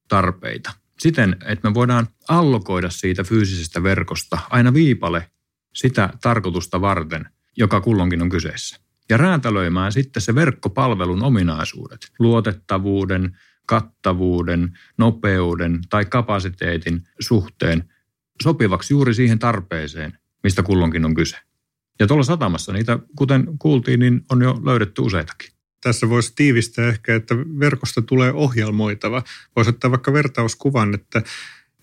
tarpeita 0.08 0.70
siten, 1.00 1.36
että 1.44 1.68
me 1.68 1.74
voidaan 1.74 2.08
allokoida 2.28 2.90
siitä 2.90 3.24
fyysisestä 3.24 3.82
verkosta 3.82 4.38
aina 4.50 4.74
viipale 4.74 5.30
sitä 5.74 6.10
tarkoitusta 6.22 6.80
varten, 6.80 7.26
joka 7.56 7.80
kulloinkin 7.80 8.22
on 8.22 8.28
kyseessä. 8.28 8.80
Ja 9.08 9.16
räätälöimään 9.16 9.92
sitten 9.92 10.22
se 10.22 10.34
verkkopalvelun 10.34 11.22
ominaisuudet, 11.22 12.12
luotettavuuden, 12.18 13.38
kattavuuden, 13.66 14.78
nopeuden 14.98 15.80
tai 15.90 16.04
kapasiteetin 16.04 17.04
suhteen 17.20 17.84
sopivaksi 18.42 18.94
juuri 18.94 19.14
siihen 19.14 19.38
tarpeeseen, 19.38 20.18
mistä 20.42 20.62
kulloinkin 20.62 21.04
on 21.04 21.14
kyse. 21.14 21.36
Ja 22.00 22.06
tuolla 22.06 22.24
satamassa 22.24 22.72
niitä, 22.72 22.98
kuten 23.16 23.46
kuultiin, 23.58 24.00
niin 24.00 24.20
on 24.30 24.42
jo 24.42 24.60
löydetty 24.64 25.02
useitakin. 25.02 25.52
Tässä 25.82 26.08
voisi 26.08 26.32
tiivistää 26.36 26.88
ehkä, 26.88 27.14
että 27.14 27.36
verkosta 27.36 28.02
tulee 28.02 28.32
ohjelmoitava. 28.32 29.22
Voisi 29.56 29.70
ottaa 29.70 29.90
vaikka 29.90 30.12
vertauskuvan, 30.12 30.94
että 30.94 31.22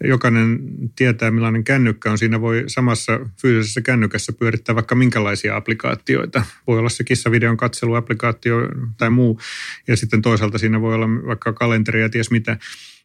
jokainen 0.03 0.59
tietää, 0.95 1.31
millainen 1.31 1.63
kännykkä 1.63 2.11
on. 2.11 2.17
Siinä 2.17 2.41
voi 2.41 2.63
samassa 2.67 3.19
fyysisessä 3.41 3.81
kännykässä 3.81 4.33
pyörittää 4.33 4.75
vaikka 4.75 4.95
minkälaisia 4.95 5.55
applikaatioita. 5.55 6.45
Voi 6.67 6.79
olla 6.79 6.89
se 6.89 7.03
kissavideon 7.03 7.57
katseluapplikaatio 7.57 8.57
tai 8.97 9.09
muu. 9.09 9.39
Ja 9.87 9.97
sitten 9.97 10.21
toisaalta 10.21 10.57
siinä 10.57 10.81
voi 10.81 10.93
olla 10.93 11.07
vaikka 11.07 11.53
kalenteri 11.53 12.01
ja 12.01 12.09
ties 12.09 12.31
mitä 12.31 12.57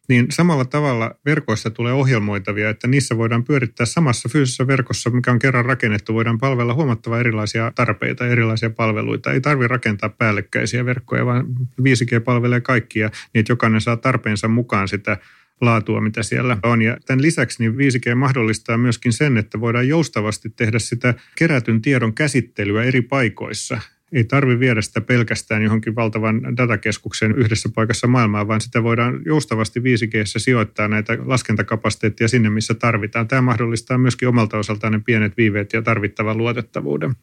niin 0.09 0.25
samalla 0.29 0.65
tavalla 0.65 1.15
verkoissa 1.25 1.69
tulee 1.69 1.93
ohjelmoitavia, 1.93 2.69
että 2.69 2.87
niissä 2.87 3.17
voidaan 3.17 3.43
pyörittää 3.43 3.85
samassa 3.85 4.29
fyysisessä 4.29 4.67
verkossa, 4.67 5.09
mikä 5.09 5.31
on 5.31 5.39
kerran 5.39 5.65
rakennettu, 5.65 6.13
voidaan 6.13 6.37
palvella 6.37 6.73
huomattava 6.73 7.19
erilaisia 7.19 7.71
tarpeita, 7.75 8.27
erilaisia 8.27 8.69
palveluita. 8.69 9.31
Ei 9.31 9.41
tarvitse 9.41 9.67
rakentaa 9.67 10.09
päällekkäisiä 10.09 10.85
verkkoja, 10.85 11.25
vaan 11.25 11.45
5G 11.81 12.19
palvelee 12.23 12.61
kaikkia, 12.61 13.07
niin 13.07 13.39
että 13.39 13.51
jokainen 13.51 13.81
saa 13.81 13.97
tarpeensa 13.97 14.47
mukaan 14.47 14.87
sitä 14.87 15.17
laatua, 15.61 16.01
mitä 16.01 16.23
siellä 16.23 16.57
on. 16.63 16.81
Ja 16.81 16.97
tämän 17.05 17.21
lisäksi 17.21 17.63
niin 17.63 17.73
5G 17.75 18.15
mahdollistaa 18.15 18.77
myöskin 18.77 19.13
sen, 19.13 19.37
että 19.37 19.59
voidaan 19.59 19.87
joustavasti 19.87 20.49
tehdä 20.49 20.79
sitä 20.79 21.13
kerätyn 21.35 21.81
tiedon 21.81 22.13
käsittelyä 22.13 22.83
eri 22.83 23.01
paikoissa 23.01 23.81
ei 24.11 24.23
tarvi 24.23 24.59
viedä 24.59 24.81
sitä 24.81 25.01
pelkästään 25.01 25.61
johonkin 25.61 25.95
valtavan 25.95 26.57
datakeskukseen 26.57 27.31
yhdessä 27.31 27.69
paikassa 27.75 28.07
maailmaa, 28.07 28.47
vaan 28.47 28.61
sitä 28.61 28.83
voidaan 28.83 29.21
joustavasti 29.25 29.79
5G 29.79 30.13
sijoittaa 30.37 30.87
näitä 30.87 31.17
laskentakapasiteettia 31.25 32.27
sinne, 32.27 32.49
missä 32.49 32.73
tarvitaan. 32.73 33.27
Tämä 33.27 33.41
mahdollistaa 33.41 33.97
myöskin 33.97 34.27
omalta 34.27 34.57
osaltaan 34.57 34.93
ne 34.93 35.01
pienet 35.05 35.37
viiveet 35.37 35.73
ja 35.73 35.81
tarvittavan 35.81 36.37
luotettavuuden. 36.37 37.15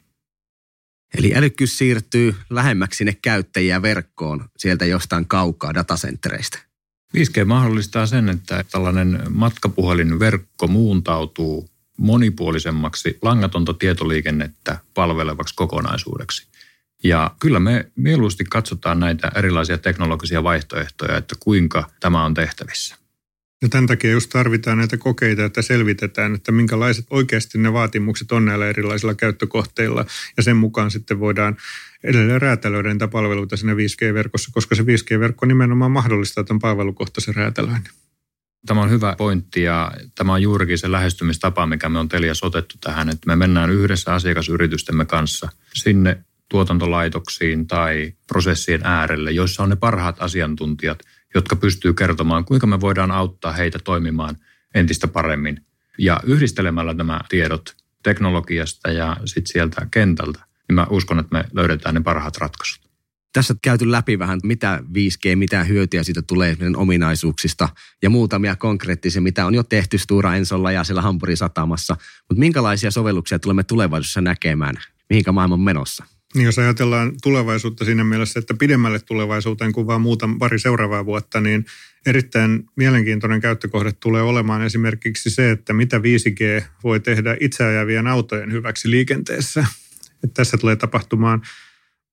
Eli 1.17 1.35
älykkyys 1.35 1.77
siirtyy 1.77 2.35
lähemmäksi 2.49 2.97
sinne 2.97 3.17
käyttäjiä 3.21 3.81
verkkoon 3.81 4.49
sieltä 4.57 4.85
jostain 4.85 5.27
kaukaa 5.27 5.73
datacentereistä. 5.73 6.59
5G 7.17 7.45
mahdollistaa 7.45 8.05
sen, 8.05 8.29
että 8.29 8.63
tällainen 8.71 9.21
matkapuhelinverkko 9.29 10.67
muuntautuu 10.67 11.69
monipuolisemmaksi 11.97 13.17
langatonta 13.21 13.73
tietoliikennettä 13.73 14.77
palvelevaksi 14.93 15.55
kokonaisuudeksi. 15.55 16.47
Ja 17.03 17.35
kyllä 17.39 17.59
me 17.59 17.91
mieluusti 17.95 18.43
katsotaan 18.43 18.99
näitä 18.99 19.31
erilaisia 19.35 19.77
teknologisia 19.77 20.43
vaihtoehtoja, 20.43 21.17
että 21.17 21.35
kuinka 21.39 21.89
tämä 21.99 22.25
on 22.25 22.33
tehtävissä. 22.33 22.95
Ja 23.61 23.69
tämän 23.69 23.87
takia 23.87 24.11
just 24.11 24.29
tarvitaan 24.29 24.77
näitä 24.77 24.97
kokeita, 24.97 25.45
että 25.45 25.61
selvitetään, 25.61 26.35
että 26.35 26.51
minkälaiset 26.51 27.05
oikeasti 27.09 27.57
ne 27.57 27.73
vaatimukset 27.73 28.31
on 28.31 28.45
näillä 28.45 28.67
erilaisilla 28.67 29.13
käyttökohteilla. 29.13 30.05
Ja 30.37 30.43
sen 30.43 30.57
mukaan 30.57 30.91
sitten 30.91 31.19
voidaan 31.19 31.57
edelleen 32.03 32.41
räätälöidä 32.41 32.93
niitä 32.93 33.07
palveluita 33.07 33.57
siinä 33.57 33.73
5G-verkossa, 33.73 34.51
koska 34.53 34.75
se 34.75 34.83
5G-verkko 34.83 35.45
nimenomaan 35.45 35.91
mahdollistaa 35.91 36.43
tämän 36.43 36.59
palvelukohtaisen 36.59 37.35
räätälöinnin. 37.35 37.91
Tämä 38.65 38.81
on 38.81 38.89
hyvä 38.89 39.15
pointti 39.17 39.63
ja 39.63 39.91
tämä 40.15 40.33
on 40.33 40.41
juurikin 40.41 40.77
se 40.77 40.91
lähestymistapa, 40.91 41.65
mikä 41.65 41.89
me 41.89 41.99
on 41.99 42.09
Telias 42.09 42.43
otettu 42.43 42.75
tähän, 42.81 43.09
että 43.09 43.27
me 43.27 43.35
mennään 43.35 43.69
yhdessä 43.69 44.13
asiakasyritystemme 44.13 45.05
kanssa 45.05 45.49
sinne 45.73 46.23
tuotantolaitoksiin 46.49 47.67
tai 47.67 48.13
prosessien 48.27 48.81
äärelle, 48.83 49.31
joissa 49.31 49.63
on 49.63 49.69
ne 49.69 49.75
parhaat 49.75 50.21
asiantuntijat, 50.21 50.99
jotka 51.35 51.55
pystyy 51.55 51.93
kertomaan, 51.93 52.45
kuinka 52.45 52.67
me 52.67 52.81
voidaan 52.81 53.11
auttaa 53.11 53.53
heitä 53.53 53.79
toimimaan 53.83 54.35
entistä 54.75 55.07
paremmin. 55.07 55.65
Ja 55.97 56.19
yhdistelemällä 56.23 56.93
nämä 56.93 57.21
tiedot 57.29 57.75
teknologiasta 58.03 58.91
ja 58.91 59.17
sitten 59.25 59.53
sieltä 59.53 59.87
kentältä, 59.91 60.39
niin 60.67 60.75
mä 60.75 60.87
uskon, 60.89 61.19
että 61.19 61.37
me 61.37 61.45
löydetään 61.53 61.95
ne 61.95 62.01
parhaat 62.01 62.37
ratkaisut. 62.37 62.89
Tässä 63.33 63.53
on 63.53 63.59
käyty 63.61 63.91
läpi 63.91 64.19
vähän, 64.19 64.39
mitä 64.43 64.83
5G, 64.87 65.35
mitä 65.35 65.63
hyötyjä 65.63 66.03
siitä 66.03 66.21
tulee 66.21 66.55
meidän 66.59 66.75
ominaisuuksista 66.75 67.69
ja 68.01 68.09
muutamia 68.09 68.55
konkreettisia, 68.55 69.21
mitä 69.21 69.45
on 69.45 69.55
jo 69.55 69.63
tehty 69.63 69.97
Stura 69.97 70.35
Ensolla 70.35 70.71
ja 70.71 70.83
siellä 70.83 71.01
Hampurin 71.01 71.37
satamassa. 71.37 71.97
Mutta 72.29 72.39
minkälaisia 72.39 72.91
sovelluksia 72.91 73.39
tulemme 73.39 73.63
tulevaisuudessa 73.63 74.21
näkemään? 74.21 74.75
Mihinkä 75.09 75.31
maailman 75.31 75.59
menossa? 75.59 76.05
Niin 76.35 76.45
jos 76.45 76.59
ajatellaan 76.59 77.11
tulevaisuutta 77.23 77.85
siinä 77.85 78.03
mielessä, 78.03 78.39
että 78.39 78.53
pidemmälle 78.53 78.99
tulevaisuuteen 78.99 79.71
kuin 79.71 79.87
vain 79.87 80.01
muuta 80.01 80.29
pari 80.39 80.59
seuraavaa 80.59 81.05
vuotta, 81.05 81.41
niin 81.41 81.65
erittäin 82.05 82.65
mielenkiintoinen 82.75 83.41
käyttökohde 83.41 83.91
tulee 83.91 84.21
olemaan 84.21 84.61
esimerkiksi 84.61 85.29
se, 85.29 85.51
että 85.51 85.73
mitä 85.73 85.97
5G 85.97 86.63
voi 86.83 86.99
tehdä 86.99 87.37
itseajavien 87.39 88.07
autojen 88.07 88.51
hyväksi 88.51 88.91
liikenteessä. 88.91 89.65
Että 90.23 90.33
tässä 90.33 90.57
tulee 90.57 90.75
tapahtumaan 90.75 91.41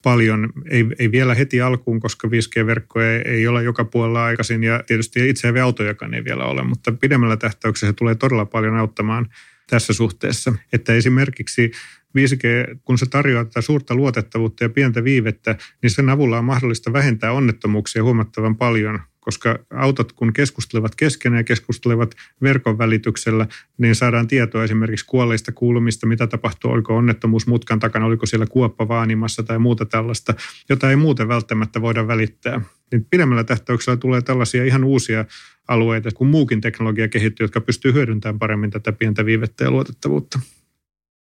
paljon, 0.02 0.52
ei, 0.70 0.86
ei 0.98 1.12
vielä 1.12 1.34
heti 1.34 1.60
alkuun, 1.60 2.00
koska 2.00 2.28
5G-verkko 2.28 3.00
ei, 3.00 3.22
ei 3.24 3.46
ole 3.46 3.62
joka 3.62 3.84
puolella 3.84 4.24
aikaisin 4.24 4.64
ja 4.64 4.82
tietysti 4.86 5.28
itseäviä 5.28 5.64
autojakaan 5.64 6.14
ei 6.14 6.24
vielä 6.24 6.44
ole, 6.44 6.62
mutta 6.64 6.92
pidemmällä 6.92 7.36
tähtäyksessä 7.36 7.86
se 7.86 7.92
tulee 7.92 8.14
todella 8.14 8.44
paljon 8.44 8.76
auttamaan 8.76 9.28
tässä 9.70 9.92
suhteessa. 9.92 10.54
Että 10.72 10.94
esimerkiksi 10.94 11.70
5G, 12.18 12.76
kun 12.84 12.98
se 12.98 13.06
tarjoaa 13.06 13.44
tätä 13.44 13.60
suurta 13.60 13.94
luotettavuutta 13.94 14.64
ja 14.64 14.68
pientä 14.68 15.04
viivettä, 15.04 15.56
niin 15.82 15.90
sen 15.90 16.08
avulla 16.08 16.38
on 16.38 16.44
mahdollista 16.44 16.92
vähentää 16.92 17.32
onnettomuuksia 17.32 18.02
huomattavan 18.02 18.56
paljon, 18.56 19.00
koska 19.26 19.58
autot 19.70 20.12
kun 20.12 20.32
keskustelevat 20.32 20.94
keskenään 20.94 21.40
ja 21.40 21.44
keskustelevat 21.44 22.14
verkon 22.42 22.78
välityksellä, 22.78 23.46
niin 23.78 23.94
saadaan 23.94 24.26
tietoa 24.26 24.64
esimerkiksi 24.64 25.06
kuolleista 25.06 25.52
kuulumista, 25.52 26.06
mitä 26.06 26.26
tapahtuu, 26.26 26.70
oliko 26.70 26.96
onnettomuus 26.96 27.46
mutkan 27.46 27.78
takana, 27.78 28.06
oliko 28.06 28.26
siellä 28.26 28.46
kuoppa 28.46 28.88
vaanimassa 28.88 29.42
tai 29.42 29.58
muuta 29.58 29.84
tällaista, 29.86 30.34
jota 30.68 30.90
ei 30.90 30.96
muuten 30.96 31.28
välttämättä 31.28 31.80
voida 31.80 32.06
välittää. 32.06 32.60
Niin 32.92 33.06
pidemmällä 33.10 33.44
tähtäyksellä 33.44 33.96
tulee 33.96 34.22
tällaisia 34.22 34.64
ihan 34.64 34.84
uusia 34.84 35.24
alueita, 35.68 36.10
kun 36.14 36.26
muukin 36.26 36.60
teknologia 36.60 37.08
kehittyy, 37.08 37.44
jotka 37.44 37.60
pystyy 37.60 37.92
hyödyntämään 37.92 38.38
paremmin 38.38 38.70
tätä 38.70 38.92
pientä 38.92 39.24
viivettä 39.24 39.64
ja 39.64 39.70
luotettavuutta. 39.70 40.40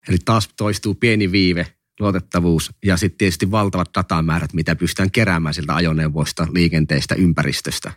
Eli 0.09 0.17
taas 0.25 0.49
toistuu 0.57 0.95
pieni 0.95 1.33
viive, 1.33 1.67
luotettavuus 2.03 2.71
ja 2.85 2.97
sitten 2.97 3.19
tietysti 3.19 3.51
valtavat 3.51 3.91
datamäärät, 3.95 4.53
mitä 4.53 4.77
pystytään 4.77 5.11
keräämään 5.11 5.55
siltä 5.55 5.75
ajoneuvoista, 5.75 6.47
liikenteestä, 6.55 7.15
ympäristöstä. 7.15 7.93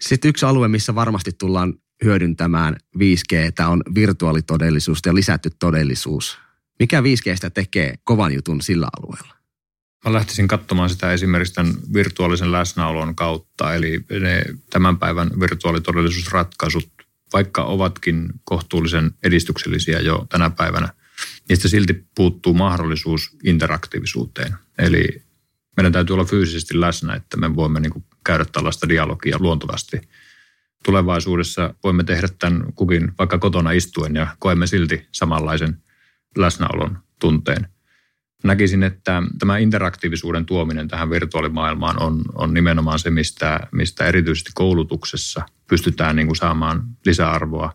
Sitten 0.00 0.28
yksi 0.28 0.46
alue, 0.46 0.68
missä 0.68 0.94
varmasti 0.94 1.32
tullaan 1.32 1.74
hyödyntämään 2.04 2.76
5G, 2.98 3.66
on 3.68 3.82
virtuaalitodellisuus 3.94 4.98
ja 5.06 5.14
lisätty 5.14 5.50
todellisuus. 5.58 6.38
Mikä 6.78 7.00
5Gstä 7.00 7.50
tekee 7.54 7.94
kovan 8.04 8.32
jutun 8.32 8.60
sillä 8.62 8.88
alueella? 8.98 9.36
Mä 10.04 10.12
lähtisin 10.12 10.48
katsomaan 10.48 10.90
sitä 10.90 11.12
esimerkiksi 11.12 11.54
tämän 11.54 11.74
virtuaalisen 11.94 12.52
läsnäolon 12.52 13.14
kautta, 13.14 13.74
eli 13.74 14.04
ne 14.20 14.44
tämän 14.70 14.98
päivän 14.98 15.30
virtuaalitodellisuusratkaisut, 15.40 16.88
vaikka 17.32 17.64
ovatkin 17.64 18.28
kohtuullisen 18.44 19.10
edistyksellisiä 19.22 20.00
jo 20.00 20.26
tänä 20.28 20.50
päivänä– 20.50 20.88
niistä 21.48 21.68
silti 21.68 22.06
puuttuu 22.14 22.54
mahdollisuus 22.54 23.36
interaktiivisuuteen. 23.44 24.54
Eli 24.78 25.22
meidän 25.76 25.92
täytyy 25.92 26.14
olla 26.14 26.24
fyysisesti 26.24 26.80
läsnä, 26.80 27.14
että 27.14 27.36
me 27.36 27.56
voimme 27.56 27.80
niin 27.80 28.04
käydä 28.24 28.44
tällaista 28.44 28.88
dialogia 28.88 29.36
luontevasti. 29.40 30.00
Tulevaisuudessa 30.84 31.74
voimme 31.84 32.04
tehdä 32.04 32.28
tämän 32.38 32.72
kukin 32.74 33.12
vaikka 33.18 33.38
kotona 33.38 33.70
istuen 33.72 34.14
ja 34.14 34.26
koemme 34.38 34.66
silti 34.66 35.06
samanlaisen 35.12 35.82
läsnäolon 36.36 36.98
tunteen. 37.20 37.68
Näkisin, 38.44 38.82
että 38.82 39.22
tämä 39.38 39.58
interaktiivisuuden 39.58 40.46
tuominen 40.46 40.88
tähän 40.88 41.10
virtuaalimaailmaan 41.10 42.02
on, 42.02 42.22
on 42.34 42.54
nimenomaan 42.54 42.98
se, 42.98 43.10
mistä, 43.10 43.60
mistä 43.72 44.06
erityisesti 44.06 44.50
koulutuksessa 44.54 45.42
pystytään 45.68 46.16
niin 46.16 46.26
kuin 46.26 46.36
saamaan 46.36 46.82
lisäarvoa. 47.06 47.72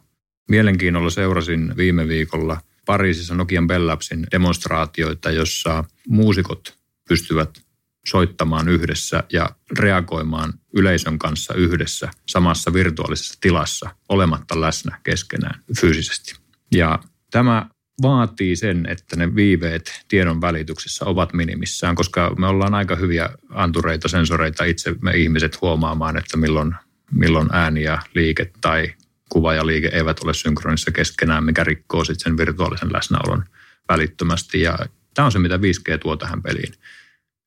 Mielenkiinnolla 0.49 1.09
seurasin 1.09 1.73
viime 1.77 2.07
viikolla– 2.07 2.61
Pariisissa 2.91 3.35
Nokian 3.35 3.67
Bell 3.67 3.87
Labsin 3.87 4.27
demonstraatioita, 4.31 5.31
jossa 5.31 5.83
muusikot 6.07 6.77
pystyvät 7.09 7.61
soittamaan 8.07 8.69
yhdessä 8.69 9.23
ja 9.33 9.49
reagoimaan 9.79 10.53
yleisön 10.73 11.19
kanssa 11.19 11.53
yhdessä 11.53 12.11
samassa 12.27 12.73
virtuaalisessa 12.73 13.37
tilassa 13.41 13.89
olematta 14.09 14.61
läsnä 14.61 14.99
keskenään 15.03 15.61
fyysisesti. 15.79 16.35
Ja 16.71 16.99
tämä 17.31 17.65
vaatii 18.01 18.55
sen, 18.55 18.85
että 18.89 19.15
ne 19.15 19.35
viiveet 19.35 20.03
tiedon 20.07 20.41
välityksessä 20.41 21.05
ovat 21.05 21.33
minimissään, 21.33 21.95
koska 21.95 22.35
me 22.37 22.47
ollaan 22.47 22.73
aika 22.73 22.95
hyviä 22.95 23.29
antureita, 23.49 24.07
sensoreita 24.07 24.63
itse 24.63 24.95
me 25.01 25.11
ihmiset 25.11 25.61
huomaamaan, 25.61 26.17
että 26.17 26.37
milloin, 26.37 26.75
milloin 27.11 27.49
ääni 27.51 27.83
ja 27.83 27.99
liike 28.15 28.51
tai 28.61 28.93
kuva 29.31 29.53
ja 29.53 29.65
liike 29.65 29.89
eivät 29.93 30.19
ole 30.23 30.33
synkronissa 30.33 30.91
keskenään, 30.91 31.43
mikä 31.43 31.63
rikkoo 31.63 32.03
sitten 32.03 32.23
sen 32.23 32.37
virtuaalisen 32.37 32.93
läsnäolon 32.93 33.43
välittömästi. 33.89 34.61
Ja 34.61 34.79
tämä 35.13 35.25
on 35.25 35.31
se, 35.31 35.39
mitä 35.39 35.57
5G 35.57 35.97
tuo 35.97 36.17
tähän 36.17 36.41
peliin. 36.41 36.73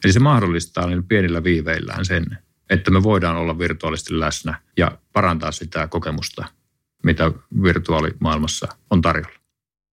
Eli 0.05 0.13
se 0.13 0.21
mahdollistaa 0.21 0.87
niin 0.87 1.05
pienillä 1.05 1.45
viiveillään 1.45 2.05
sen, 2.05 2.39
että 2.71 2.91
me 2.91 3.03
voidaan 3.03 3.37
olla 3.37 3.59
virtuaalisesti 3.59 4.21
läsnä 4.21 4.61
ja 4.77 4.99
parantaa 5.13 5.53
sitä 5.53 5.87
kokemusta, 5.87 6.45
mitä 7.03 7.33
virtuaalimaailmassa 7.63 8.69
on 8.91 9.01
tarjolla. 9.01 9.39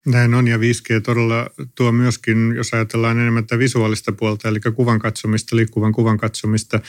Näin 0.07 0.35
on, 0.35 0.49
ja 0.49 0.57
5G 0.57 1.01
todella 1.03 1.51
tuo 1.75 1.93
myöskin, 1.93 2.53
jos 2.57 2.75
ajatellaan 2.75 3.19
enemmän 3.19 3.47
tätä 3.47 3.59
visuaalista 3.59 4.13
puolta, 4.13 4.49
eli 4.49 4.61
kuvan 4.75 4.99
katsomista, 4.99 5.57
liikkuvan 5.57 5.93
kuvan 5.93 6.19
katsomista, 6.19 6.81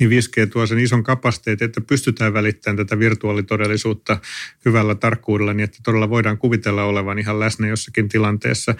niin 0.00 0.10
5G 0.10 0.50
tuo 0.50 0.66
sen 0.66 0.78
ison 0.78 1.02
kapasiteetin, 1.02 1.64
että 1.64 1.80
pystytään 1.80 2.32
välittämään 2.34 2.76
tätä 2.76 2.98
virtuaalitodellisuutta 2.98 4.18
hyvällä 4.64 4.94
tarkkuudella 4.94 5.54
niin, 5.54 5.64
että 5.64 5.78
todella 5.84 6.10
voidaan 6.10 6.38
kuvitella 6.38 6.84
olevan 6.84 7.18
ihan 7.18 7.40
läsnä 7.40 7.68
jossakin 7.68 8.08
tilanteessa. 8.08 8.74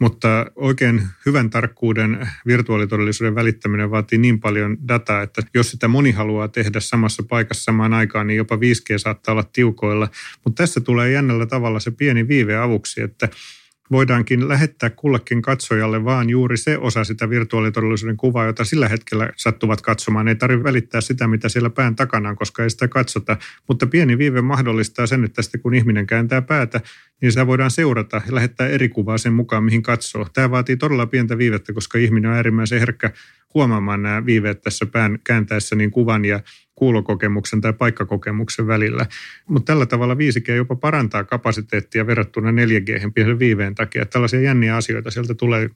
Mutta 0.00 0.46
oikein 0.56 1.02
hyvän 1.26 1.50
tarkkuuden 1.50 2.28
virtuaalitodellisuuden 2.46 3.34
välittäminen 3.34 3.90
vaatii 3.90 4.18
niin 4.18 4.40
paljon 4.40 4.76
dataa, 4.88 5.22
että 5.22 5.42
jos 5.54 5.70
sitä 5.70 5.88
moni 5.88 6.10
haluaa 6.10 6.48
tehdä 6.48 6.80
samassa 6.80 7.22
paikassa 7.22 7.64
samaan 7.64 7.94
aikaan, 7.94 8.26
niin 8.26 8.36
jopa 8.36 8.56
5G 8.56 8.98
saattaa 8.98 9.32
olla 9.32 9.44
tiukoilla. 9.52 10.08
Mutta 10.44 10.62
tässä 10.62 10.80
tulee 10.80 11.10
jännällä 11.10 11.46
tavalla 11.46 11.80
se 11.80 11.90
pieni 11.90 12.28
viive 12.28 12.56
avuksi, 12.56 13.00
että 13.00 13.28
voidaankin 13.90 14.48
lähettää 14.48 14.90
kullekin 14.90 15.42
katsojalle 15.42 16.04
vaan 16.04 16.30
juuri 16.30 16.56
se 16.56 16.78
osa 16.78 17.04
sitä 17.04 17.30
virtuaalitodellisuuden 17.30 18.16
kuvaa, 18.16 18.46
jota 18.46 18.64
sillä 18.64 18.88
hetkellä 18.88 19.30
sattuvat 19.36 19.80
katsomaan. 19.80 20.28
Ei 20.28 20.34
tarvitse 20.34 20.64
välittää 20.64 21.00
sitä, 21.00 21.28
mitä 21.28 21.48
siellä 21.48 21.70
pään 21.70 21.96
takana 21.96 22.28
on, 22.28 22.36
koska 22.36 22.62
ei 22.62 22.70
sitä 22.70 22.88
katsota. 22.88 23.36
Mutta 23.68 23.86
pieni 23.86 24.18
viive 24.18 24.40
mahdollistaa 24.40 25.06
sen, 25.06 25.24
että 25.24 25.42
sitten 25.42 25.60
kun 25.60 25.74
ihminen 25.74 26.06
kääntää 26.06 26.42
päätä, 26.42 26.80
niin 27.20 27.32
sitä 27.32 27.46
voidaan 27.46 27.70
seurata 27.70 28.22
ja 28.26 28.34
lähettää 28.34 28.68
eri 28.68 28.88
kuvaa 28.88 29.18
sen 29.18 29.32
mukaan, 29.32 29.64
mihin 29.64 29.82
katsoo. 29.82 30.26
Tämä 30.32 30.50
vaatii 30.50 30.76
todella 30.76 31.06
pientä 31.06 31.38
viivettä, 31.38 31.72
koska 31.72 31.98
ihminen 31.98 32.30
on 32.30 32.36
äärimmäisen 32.36 32.78
herkkä 32.78 33.10
huomaamaan 33.54 34.02
nämä 34.02 34.26
viiveet 34.26 34.62
tässä 34.62 34.86
pään 34.86 35.18
kääntäessä 35.24 35.76
niin 35.76 35.90
kuvan 35.90 36.24
ja 36.24 36.40
kuulokokemuksen 36.80 37.60
tai 37.60 37.72
paikkakokemuksen 37.72 38.66
välillä. 38.66 39.06
Mutta 39.48 39.72
tällä 39.72 39.86
tavalla 39.86 40.14
5G 40.14 40.52
jopa 40.52 40.76
parantaa 40.76 41.24
kapasiteettia 41.24 42.06
verrattuna 42.06 42.50
4G 42.50 43.12
pienen 43.14 43.38
viiveen 43.38 43.74
takia. 43.74 44.06
Tällaisia 44.06 44.40
jänniä 44.40 44.76
asioita 44.76 45.10
sieltä 45.10 45.34
tulee. 45.34 45.70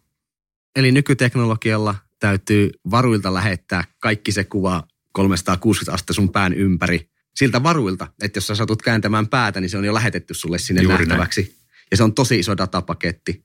Eli 0.76 0.92
nykyteknologialla 0.92 1.94
täytyy 2.18 2.70
varuilta 2.90 3.34
lähettää 3.34 3.84
kaikki 3.98 4.32
se 4.32 4.44
kuva 4.44 4.82
360 5.12 5.94
astetta 5.94 6.12
sun 6.12 6.32
pään 6.32 6.54
ympäri. 6.54 7.08
Siltä 7.34 7.62
varuilta, 7.62 8.06
että 8.22 8.36
jos 8.36 8.46
sä 8.46 8.54
satut 8.54 8.82
kääntämään 8.82 9.28
päätä, 9.28 9.60
niin 9.60 9.70
se 9.70 9.78
on 9.78 9.84
jo 9.84 9.94
lähetetty 9.94 10.34
sulle 10.34 10.58
sinne 10.58 10.82
Juuri 10.82 11.06
nähtäväksi. 11.06 11.42
Näin. 11.42 11.54
Ja 11.90 11.96
se 11.96 12.02
on 12.02 12.14
tosi 12.14 12.38
iso 12.38 12.56
datapaketti. 12.56 13.44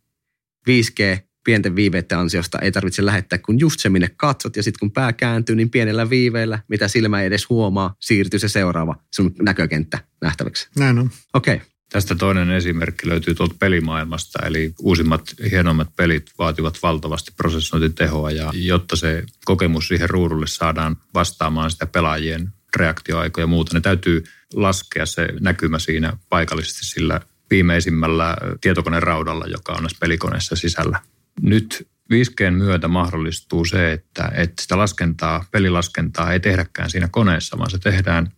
5G 0.70 1.29
pienten 1.44 1.76
viiveiden 1.76 2.18
ansiosta 2.18 2.60
ei 2.60 2.72
tarvitse 2.72 3.06
lähettää 3.06 3.40
kuin 3.40 3.60
just 3.60 3.80
se, 3.80 3.90
minne 3.90 4.10
katsot. 4.18 4.56
Ja 4.56 4.64
sitten 4.64 4.80
kun 4.80 4.92
pää 4.92 5.14
kääntyy, 5.14 5.56
niin 5.56 5.70
pienellä 5.70 6.10
viiveellä, 6.10 6.60
mitä 6.68 6.88
silmä 6.88 7.22
ei 7.22 7.28
edes 7.28 7.50
huomaa, 7.50 7.96
siirtyy 8.00 8.40
se 8.40 8.48
seuraava 8.50 8.96
sun 9.16 9.36
näkökenttä 9.42 10.00
nähtäväksi. 10.22 10.68
Näin 10.78 11.00
on. 11.00 11.10
Okei. 11.34 11.56
Okay. 11.56 11.68
Tästä 11.92 12.16
toinen 12.16 12.50
esimerkki 12.50 13.08
löytyy 13.08 13.36
tuolta 13.36 13.56
pelimaailmasta, 13.60 14.46
eli 14.46 14.74
uusimmat 14.80 15.22
hienommat 15.52 15.96
pelit 15.96 16.32
vaativat 16.38 16.80
valtavasti 16.84 17.32
prosessointitehoa 17.38 18.32
ja 18.32 18.52
jotta 18.54 18.96
se 18.96 19.24
kokemus 19.46 19.88
siihen 19.88 20.10
ruudulle 20.10 20.48
saadaan 20.48 20.98
vastaamaan 21.14 21.72
sitä 21.72 21.86
pelaajien 21.86 22.50
reaktioaikoja 22.76 23.44
ja 23.44 23.48
muuta, 23.48 23.74
ne 23.74 23.82
täytyy 23.82 24.24
laskea 24.54 25.06
se 25.06 25.28
näkymä 25.40 25.80
siinä 25.80 26.18
paikallisesti 26.30 26.86
sillä 26.86 27.22
viimeisimmällä 27.50 28.38
tietokoneraudalla, 28.62 29.46
joka 29.46 29.74
on 29.74 29.84
näissä 29.84 29.98
pelikoneissa 30.00 30.56
sisällä 30.56 31.00
nyt 31.42 31.88
5Gn 32.14 32.52
myötä 32.52 32.88
mahdollistuu 32.88 33.66
se, 33.66 33.92
että, 33.92 34.32
että 34.36 34.62
sitä 34.62 34.78
laskentaa, 34.78 35.46
pelilaskentaa 35.52 36.34
ei 36.34 36.40
tehdäkään 36.40 36.90
siinä 36.90 37.08
koneessa, 37.12 37.58
vaan 37.58 37.70
se 37.70 37.78
tehdään 37.78 38.32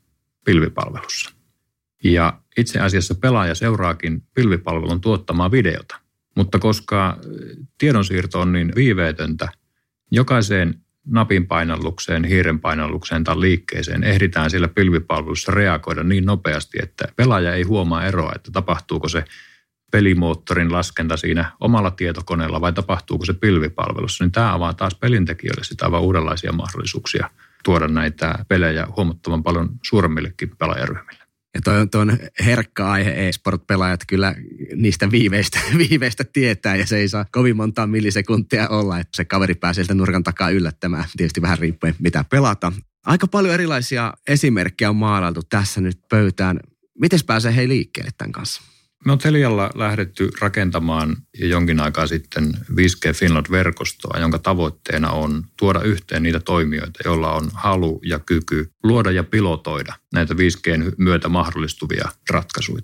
pilvipalvelussa. 0.45 1.31
Ja 2.03 2.39
itse 2.57 2.79
asiassa 2.79 3.15
pelaaja 3.15 3.55
seuraakin 3.55 4.23
pilvipalvelun 4.33 5.01
tuottamaa 5.01 5.51
videota. 5.51 5.99
Mutta 6.35 6.59
koska 6.59 7.19
tiedonsiirto 7.77 8.39
on 8.39 8.53
niin 8.53 8.71
viiveetöntä, 8.75 9.49
jokaiseen 10.11 10.81
napin 11.05 11.47
painallukseen, 11.47 12.23
hiiren 12.23 12.59
painallukseen 12.59 13.23
tai 13.23 13.39
liikkeeseen 13.39 14.03
ehditään 14.03 14.49
sillä 14.49 14.67
pilvipalvelussa 14.67 15.51
reagoida 15.51 16.03
niin 16.03 16.25
nopeasti, 16.25 16.77
että 16.83 17.07
pelaaja 17.15 17.55
ei 17.55 17.63
huomaa 17.63 18.05
eroa, 18.05 18.31
että 18.35 18.51
tapahtuuko 18.51 19.09
se 19.09 19.23
pelimoottorin 19.91 20.71
laskenta 20.71 21.17
siinä 21.17 21.51
omalla 21.59 21.91
tietokoneella 21.91 22.61
vai 22.61 22.73
tapahtuuko 22.73 23.25
se 23.25 23.33
pilvipalvelussa, 23.33 24.23
niin 24.23 24.31
tämä 24.31 24.53
avaa 24.53 24.73
taas 24.73 24.95
pelintekijöille 24.95 25.63
sitä 25.63 25.85
aivan 25.85 26.01
uudenlaisia 26.01 26.51
mahdollisuuksia 26.51 27.29
tuoda 27.63 27.87
näitä 27.87 28.45
pelejä 28.47 28.87
huomattavan 28.97 29.43
paljon 29.43 29.69
suuremmillekin 29.83 30.51
pelaajaryhmille. 30.57 31.21
Ja 31.53 31.61
toi 31.61 31.81
on, 31.81 31.89
toi 31.89 32.01
on 32.01 32.17
herkkä 32.45 32.89
aihe, 32.89 33.27
e-sport-pelaajat 33.27 33.99
kyllä 34.07 34.35
niistä 34.75 35.11
viiveistä, 35.11 35.59
viiveistä 35.89 36.23
tietää 36.23 36.75
ja 36.75 36.87
se 36.87 36.97
ei 36.97 37.07
saa 37.07 37.25
kovin 37.31 37.57
montaa 37.57 37.87
millisekuntia 37.87 38.69
olla, 38.69 38.99
että 38.99 39.15
se 39.15 39.25
kaveri 39.25 39.55
pääsee 39.55 39.83
sieltä 39.83 39.93
nurkan 39.93 40.23
takaa 40.23 40.49
yllättämään, 40.49 41.05
tietysti 41.17 41.41
vähän 41.41 41.59
riippuen 41.59 41.95
mitä 41.99 42.25
pelata. 42.29 42.71
Aika 43.05 43.27
paljon 43.27 43.53
erilaisia 43.53 44.13
esimerkkejä 44.27 44.89
on 44.89 44.95
maalailtu 44.95 45.41
tässä 45.49 45.81
nyt 45.81 45.99
pöytään. 46.09 46.59
Miten 46.99 47.19
pääsee 47.25 47.55
hei 47.55 47.67
liikkeelle 47.67 48.11
tämän 48.17 48.31
kanssa? 48.31 48.70
Me 49.05 49.11
on 49.11 49.17
Telialla 49.17 49.69
lähdetty 49.75 50.29
rakentamaan 50.41 51.17
jo 51.39 51.47
jonkin 51.47 51.79
aikaa 51.79 52.07
sitten 52.07 52.53
5G 52.71 53.13
Finland-verkostoa, 53.13 54.19
jonka 54.19 54.39
tavoitteena 54.39 55.11
on 55.11 55.43
tuoda 55.57 55.81
yhteen 55.81 56.23
niitä 56.23 56.39
toimijoita, 56.39 56.99
joilla 57.05 57.33
on 57.33 57.49
halu 57.53 58.01
ja 58.05 58.19
kyky 58.19 58.71
luoda 58.83 59.11
ja 59.11 59.23
pilotoida 59.23 59.93
näitä 60.13 60.33
5G 60.33 60.93
myötä 60.97 61.29
mahdollistuvia 61.29 62.09
ratkaisuja. 62.29 62.81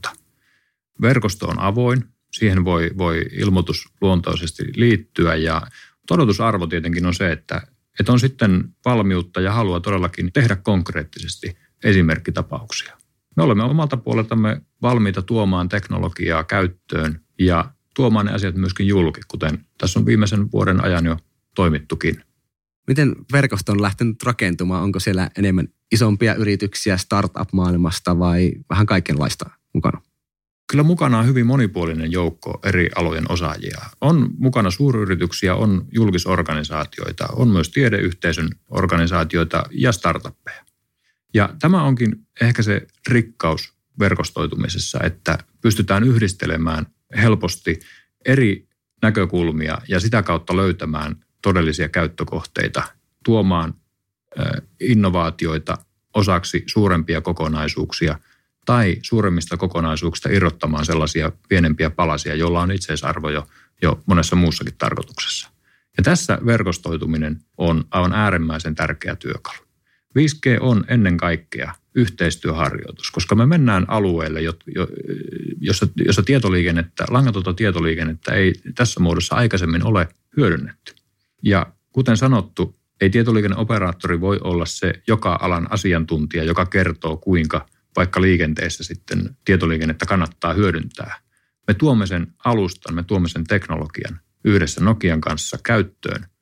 Verkosto 1.02 1.48
on 1.48 1.60
avoin, 1.60 2.04
siihen 2.32 2.66
voi, 2.66 2.92
voi 2.98 3.26
ilmoitus 3.32 3.90
luontoisesti 4.02 4.64
liittyä 4.76 5.36
ja 5.36 5.62
todotusarvo 6.08 6.68
tietenkin 6.68 7.06
on 7.06 7.14
se, 7.14 7.32
että, 7.32 7.62
että 8.00 8.12
on 8.12 8.20
sitten 8.20 8.64
valmiutta 8.86 9.42
ja 9.42 9.52
halua 9.52 9.80
todellakin 9.80 10.34
tehdä 10.34 10.56
konkreettisesti 10.56 11.58
esimerkkitapauksia. 11.84 12.98
Me 13.36 13.44
olemme 13.44 13.64
omalta 13.64 13.98
puoleltamme 13.98 14.62
valmiita 14.82 15.22
tuomaan 15.22 15.70
teknologiaa 15.70 16.44
käyttöön 16.44 17.22
ja 17.40 17.72
tuomaan 17.96 18.26
ne 18.26 18.32
asiat 18.32 18.56
myöskin 18.56 18.88
julki, 18.88 19.22
kuten 19.28 19.66
tässä 19.78 20.00
on 20.00 20.06
viimeisen 20.06 20.52
vuoden 20.52 20.84
ajan 20.84 21.06
jo 21.06 21.18
toimittukin. 21.56 22.24
Miten 22.88 23.16
verkosto 23.32 23.72
on 23.72 23.82
lähtenyt 23.82 24.24
rakentumaan? 24.24 24.84
Onko 24.84 25.00
siellä 25.00 25.30
enemmän 25.38 25.68
isompia 25.92 26.36
yrityksiä 26.36 26.98
startup-maailmasta 26.98 28.20
vai 28.20 28.52
vähän 28.70 28.86
kaikenlaista 28.86 29.50
mukana? 29.74 30.02
Kyllä 30.72 30.84
mukana 30.84 31.20
on 31.20 31.28
hyvin 31.28 31.46
monipuolinen 31.46 32.12
joukko 32.12 32.60
eri 32.64 32.90
alojen 32.96 33.32
osaajia. 33.32 33.82
On 34.02 34.30
mukana 34.38 34.72
suuryrityksiä, 34.72 35.56
on 35.56 35.86
julkisorganisaatioita, 35.92 37.28
on 37.28 37.48
myös 37.48 37.70
tiedeyhteisön 37.70 38.50
organisaatioita 38.70 39.64
ja 39.72 39.92
startuppeja. 39.92 40.66
Ja 41.34 41.50
tämä 41.60 41.84
onkin 41.84 42.28
ehkä 42.42 42.64
se 42.64 42.88
rikkaus 43.10 43.77
verkostoitumisessa, 44.00 45.00
että 45.04 45.38
pystytään 45.62 46.04
yhdistelemään 46.04 46.86
helposti 47.18 47.80
eri 48.26 48.68
näkökulmia 49.02 49.78
ja 49.88 50.00
sitä 50.00 50.24
kautta 50.24 50.56
löytämään 50.56 51.16
todellisia 51.42 51.90
käyttökohteita, 51.90 52.84
tuomaan 53.24 53.74
innovaatioita 54.80 55.78
osaksi 56.14 56.64
suurempia 56.68 57.22
kokonaisuuksia 57.22 58.20
tai 58.66 58.98
suuremmista 59.02 59.58
kokonaisuuksista 59.58 60.30
irrottamaan 60.30 60.86
sellaisia 60.86 61.32
pienempiä 61.50 61.90
palasia, 61.90 62.36
joilla 62.36 62.62
on 62.62 62.72
itseisarvo 62.72 63.30
jo, 63.30 63.48
jo 63.82 64.00
monessa 64.06 64.36
muussakin 64.36 64.76
tarkoituksessa. 64.78 65.50
Ja 65.98 66.04
tässä 66.04 66.40
verkostoituminen 66.46 67.40
on 67.58 67.84
aivan 67.92 68.14
äärimmäisen 68.14 68.76
tärkeä 68.76 69.16
työkalu. 69.16 69.67
5G 70.18 70.58
on 70.60 70.84
ennen 70.88 71.18
kaikkea 71.18 71.74
yhteistyöharjoitus, 71.96 73.12
koska 73.12 73.36
me 73.36 73.46
mennään 73.46 73.86
alueelle, 73.88 74.42
jossa, 75.62 75.88
jossa 76.06 76.24
tietoliikennettä, 76.24 77.06
langatonta 77.10 77.54
tietoliikennettä 77.54 78.34
ei 78.34 78.54
tässä 78.76 79.00
muodossa 79.00 79.36
aikaisemmin 79.36 79.86
ole 79.86 80.08
hyödynnetty. 80.38 80.94
Ja 81.44 81.68
kuten 81.92 82.18
sanottu, 82.18 82.76
ei 83.02 83.10
tietoliikenneoperaattori 83.10 84.22
voi 84.22 84.40
olla 84.44 84.66
se 84.66 84.94
joka 85.08 85.40
alan 85.42 85.68
asiantuntija, 85.72 86.44
joka 86.44 86.66
kertoo 86.66 87.18
kuinka 87.18 87.66
vaikka 87.96 88.22
liikenteessä 88.22 88.84
sitten 88.84 89.36
tietoliikennettä 89.46 90.06
kannattaa 90.06 90.54
hyödyntää. 90.54 91.20
Me 91.68 91.74
tuomme 91.74 92.08
sen 92.08 92.28
alustan, 92.46 92.96
me 92.96 93.04
tuomme 93.04 93.30
sen 93.30 93.44
teknologian 93.44 94.20
yhdessä 94.46 94.84
Nokian 94.84 95.22
kanssa 95.22 95.58
käyttöön– 95.64 96.26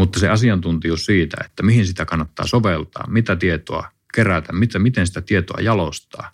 mutta 0.00 0.20
se 0.20 0.28
asiantuntijuus 0.28 1.06
siitä, 1.06 1.36
että 1.44 1.62
mihin 1.62 1.86
sitä 1.86 2.04
kannattaa 2.04 2.46
soveltaa, 2.46 3.06
mitä 3.10 3.36
tietoa 3.36 3.90
kerätä, 4.14 4.52
mitä, 4.52 4.78
miten 4.78 5.06
sitä 5.06 5.20
tietoa 5.20 5.60
jalostaa, 5.60 6.32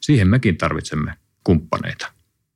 siihen 0.00 0.28
mekin 0.28 0.56
tarvitsemme 0.56 1.14
kumppaneita. 1.44 2.12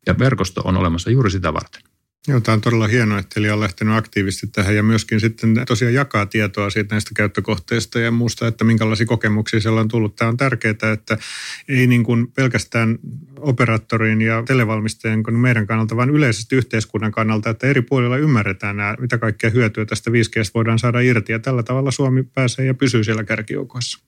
Ja 0.06 0.18
verkosto 0.18 0.60
on 0.64 0.76
olemassa 0.76 1.10
juuri 1.10 1.30
sitä 1.30 1.52
varten. 1.52 1.82
Joo, 2.28 2.40
tämä 2.40 2.54
on 2.54 2.60
todella 2.60 2.86
hienoa, 2.86 3.18
että 3.18 3.40
Eli 3.40 3.50
on 3.50 3.60
lähtenyt 3.60 3.94
aktiivisesti 3.94 4.46
tähän 4.46 4.76
ja 4.76 4.82
myöskin 4.82 5.20
sitten 5.20 5.62
tosiaan 5.66 5.94
jakaa 5.94 6.26
tietoa 6.26 6.70
siitä 6.70 6.94
näistä 6.94 7.10
käyttökohteista 7.16 8.00
ja 8.00 8.10
muusta, 8.10 8.46
että 8.46 8.64
minkälaisia 8.64 9.06
kokemuksia 9.06 9.60
siellä 9.60 9.80
on 9.80 9.88
tullut. 9.88 10.16
Tämä 10.16 10.28
on 10.28 10.36
tärkeää, 10.36 10.92
että 10.92 11.18
ei 11.68 11.86
niin 11.86 12.04
kuin 12.04 12.32
pelkästään 12.32 12.98
operaattorin 13.40 14.20
ja 14.20 14.42
televalmistajien 14.46 15.22
kuin 15.22 15.38
meidän 15.38 15.66
kannalta, 15.66 15.96
vaan 15.96 16.10
yleisesti 16.10 16.56
yhteiskunnan 16.56 17.12
kannalta, 17.12 17.50
että 17.50 17.66
eri 17.66 17.82
puolilla 17.82 18.16
ymmärretään 18.16 18.76
nämä, 18.76 18.96
mitä 19.00 19.18
kaikkea 19.18 19.50
hyötyä 19.50 19.86
tästä 19.86 20.10
5G 20.10 20.50
voidaan 20.54 20.78
saada 20.78 21.00
irti 21.00 21.32
ja 21.32 21.38
tällä 21.38 21.62
tavalla 21.62 21.90
Suomi 21.90 22.22
pääsee 22.22 22.66
ja 22.66 22.74
pysyy 22.74 23.04
siellä 23.04 23.24
kärkijoukoissa. 23.24 24.07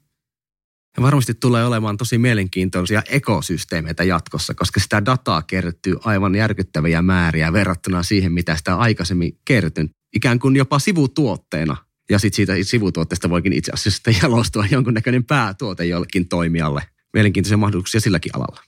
Ja 0.97 1.03
varmasti 1.03 1.35
tulee 1.35 1.65
olemaan 1.65 1.97
tosi 1.97 2.19
mielenkiintoisia 2.19 3.03
ekosysteemeitä 3.09 4.05
jatkossa, 4.05 4.55
koska 4.55 4.81
sitä 4.81 5.05
dataa 5.05 5.43
kertyy 5.43 5.97
aivan 6.05 6.35
järkyttäviä 6.35 7.03
määriä 7.03 7.53
verrattuna 7.53 8.03
siihen, 8.03 8.33
mitä 8.33 8.57
sitä 8.57 8.77
aikaisemmin 8.77 9.39
kertynyt. 9.45 9.93
Ikään 10.17 10.39
kuin 10.39 10.57
jopa 10.57 10.79
sivutuotteena. 10.79 11.77
Ja 12.11 12.19
sitten 12.19 12.37
siitä 12.37 12.53
sivutuotteesta 12.63 13.31
voikin 13.31 13.53
itse 13.53 13.73
asiassa 13.75 14.11
jalostua 14.23 14.67
jonkunnäköinen 14.71 15.25
päätuote 15.25 15.85
jollekin 15.85 16.29
toimijalle. 16.29 16.83
Mielenkiintoisia 17.13 17.57
mahdollisuuksia 17.57 18.01
silläkin 18.01 18.37
alalla. 18.37 18.63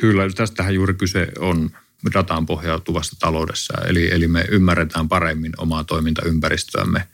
Kyllä, 0.00 0.30
tästähän 0.30 0.74
juuri 0.74 0.94
kyse 0.94 1.28
on. 1.38 1.70
dataan 2.14 2.46
pohjautuvassa 2.46 3.16
taloudessa. 3.18 3.74
Eli, 3.86 4.14
eli 4.14 4.28
me 4.28 4.44
ymmärretään 4.50 5.08
paremmin 5.08 5.52
omaa 5.56 5.84
toimintaympäristöämme, 5.84 7.08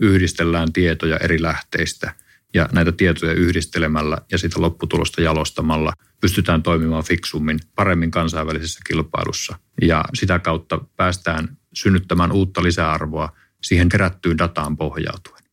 yhdistellään 0.00 0.72
tietoja 0.72 1.16
eri 1.16 1.42
lähteistä 1.42 2.14
ja 2.54 2.68
näitä 2.72 2.92
tietoja 2.92 3.32
yhdistelemällä 3.32 4.18
ja 4.32 4.38
sitä 4.38 4.60
lopputulosta 4.60 5.20
jalostamalla 5.20 5.92
pystytään 6.20 6.62
toimimaan 6.62 7.04
fiksummin, 7.04 7.60
paremmin 7.74 8.10
kansainvälisessä 8.10 8.80
kilpailussa. 8.86 9.58
Ja 9.82 10.04
sitä 10.14 10.38
kautta 10.38 10.80
päästään 10.96 11.56
synnyttämään 11.74 12.32
uutta 12.32 12.62
lisäarvoa 12.62 13.32
siihen 13.62 13.88
kerättyyn 13.88 14.38
dataan 14.38 14.76
pohjautuen. 14.76 15.44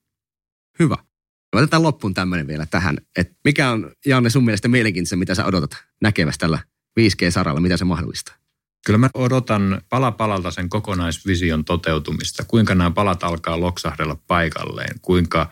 Hyvä. 0.80 0.98
Otetaan 1.56 1.84
loppuun 1.84 2.14
tämmöinen 2.14 2.48
vielä 2.48 2.66
tähän, 2.66 2.98
että 3.18 3.34
mikä 3.44 3.72
on 3.72 3.92
Janne 4.06 4.30
sun 4.30 4.46
mielestä 4.46 4.68
mielenkiintoista, 4.68 5.16
mitä 5.16 5.36
sä 5.36 5.46
odotat 5.46 5.84
näkevästä 6.02 6.40
tällä 6.40 6.60
5G-saralla, 7.00 7.62
mitä 7.62 7.78
se 7.78 7.86
mahdollistaa? 7.86 8.36
Kyllä 8.86 8.98
mä 8.98 9.10
odotan 9.14 9.82
pala 9.90 10.12
palalta 10.12 10.52
sen 10.52 10.70
kokonaisvision 10.70 11.66
toteutumista, 11.66 12.44
kuinka 12.48 12.76
nämä 12.76 12.92
palat 12.92 13.24
alkaa 13.24 13.60
loksahdella 13.60 14.18
paikalleen, 14.28 15.00
kuinka 15.02 15.52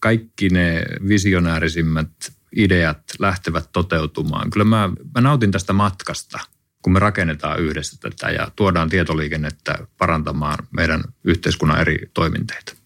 kaikki 0.00 0.48
ne 0.48 0.82
visionäärisimmät 1.08 2.10
ideat 2.56 3.02
lähtevät 3.18 3.68
toteutumaan. 3.72 4.50
Kyllä 4.50 4.64
mä, 4.64 4.90
mä 5.14 5.20
nautin 5.20 5.50
tästä 5.50 5.72
matkasta, 5.72 6.38
kun 6.82 6.92
me 6.92 6.98
rakennetaan 6.98 7.60
yhdessä 7.60 7.96
tätä 8.00 8.30
ja 8.30 8.50
tuodaan 8.56 8.88
tietoliikennettä 8.88 9.78
parantamaan 9.98 10.58
meidän 10.76 11.04
yhteiskunnan 11.24 11.80
eri 11.80 11.98
toiminteita. 12.14 12.80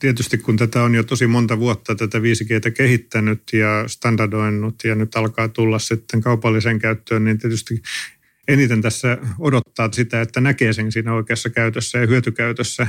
Tietysti 0.00 0.38
kun 0.38 0.56
tätä 0.56 0.82
on 0.82 0.94
jo 0.94 1.02
tosi 1.02 1.26
monta 1.26 1.58
vuotta 1.58 1.94
tätä 1.94 2.18
5Gtä 2.18 2.70
kehittänyt 2.70 3.42
ja 3.52 3.84
standardoinut 3.86 4.84
ja 4.84 4.94
nyt 4.94 5.16
alkaa 5.16 5.48
tulla 5.48 5.78
sitten 5.78 6.20
kaupalliseen 6.20 6.78
käyttöön, 6.78 7.24
niin 7.24 7.38
tietysti 7.38 7.82
eniten 8.48 8.82
tässä 8.82 9.18
odottaa 9.38 9.88
sitä, 9.92 10.20
että 10.20 10.40
näkee 10.40 10.72
sen 10.72 10.92
siinä 10.92 11.14
oikeassa 11.14 11.50
käytössä 11.50 11.98
ja 11.98 12.06
hyötykäytössä. 12.06 12.86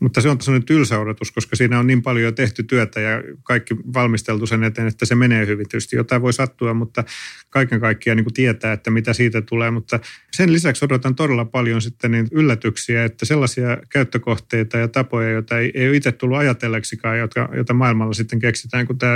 Mutta 0.00 0.20
se 0.20 0.28
on 0.28 0.40
sellainen 0.40 0.66
tylsä 0.66 0.98
odotus, 0.98 1.32
koska 1.32 1.56
siinä 1.56 1.78
on 1.78 1.86
niin 1.86 2.02
paljon 2.02 2.24
jo 2.24 2.32
tehty 2.32 2.62
työtä 2.62 3.00
ja 3.00 3.22
kaikki 3.42 3.76
valmisteltu 3.94 4.46
sen 4.46 4.64
eteen, 4.64 4.88
että 4.88 5.06
se 5.06 5.14
menee 5.14 5.46
hyvin. 5.46 5.68
Tietysti 5.68 5.96
jotain 5.96 6.22
voi 6.22 6.32
sattua, 6.32 6.74
mutta 6.74 7.04
kaiken 7.50 7.80
kaikkiaan 7.80 8.16
niin 8.16 8.24
kuin 8.24 8.34
tietää, 8.34 8.72
että 8.72 8.90
mitä 8.90 9.12
siitä 9.12 9.42
tulee. 9.42 9.70
Mutta 9.70 10.00
sen 10.32 10.52
lisäksi 10.52 10.84
odotan 10.84 11.14
todella 11.14 11.44
paljon 11.44 11.82
sitten 11.82 12.10
niin 12.10 12.28
yllätyksiä, 12.32 13.04
että 13.04 13.24
sellaisia 13.24 13.78
käyttökohteita 13.88 14.78
ja 14.78 14.88
tapoja, 14.88 15.30
joita 15.30 15.58
ei, 15.58 15.70
ei 15.74 15.88
ole 15.88 15.96
itse 15.96 16.12
tullut 16.12 16.38
ajatelleksikaan, 16.38 17.18
jotka, 17.18 17.48
joita 17.54 17.74
maailmalla 17.74 18.12
sitten 18.12 18.38
keksitään, 18.38 18.86
kun 18.86 18.98
tämä, 18.98 19.14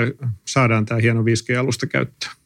saadaan 0.49 0.85
tämä 0.85 1.01
hieno 1.01 1.23
5G-alusta 1.23 1.87
käyttöön 1.87 2.44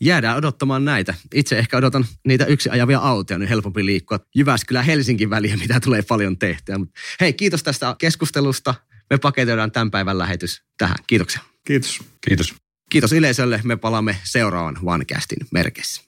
jäädään 0.00 0.36
odottamaan 0.36 0.84
näitä. 0.84 1.14
Itse 1.34 1.58
ehkä 1.58 1.76
odotan 1.76 2.04
niitä 2.26 2.44
yksi 2.44 2.70
ajavia 2.70 2.98
autoja, 2.98 3.38
niin 3.38 3.48
helpompi 3.48 3.86
liikkua 3.86 4.20
Jyväskylä 4.36 4.82
Helsinkin 4.82 5.30
väliä, 5.30 5.56
mitä 5.56 5.80
tulee 5.80 6.02
paljon 6.02 6.38
tehtyä. 6.38 6.78
Mutta 6.78 7.00
hei, 7.20 7.32
kiitos 7.32 7.62
tästä 7.62 7.96
keskustelusta. 7.98 8.74
Me 9.10 9.18
paketoidaan 9.18 9.72
tämän 9.72 9.90
päivän 9.90 10.18
lähetys 10.18 10.62
tähän. 10.78 10.96
Kiitoksia. 11.06 11.40
Kiitos. 11.66 12.00
Kiitos. 12.20 12.54
Kiitos 12.90 13.12
yleisölle. 13.12 13.60
Me 13.64 13.76
palaamme 13.76 14.16
seuraavan 14.24 14.78
OneCastin 14.82 15.46
merkeissä. 15.52 16.02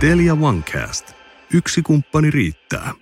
Telia 0.00 0.36
OneCast. 0.40 1.19
Yksi 1.54 1.82
kumppani 1.82 2.30
riittää. 2.30 2.92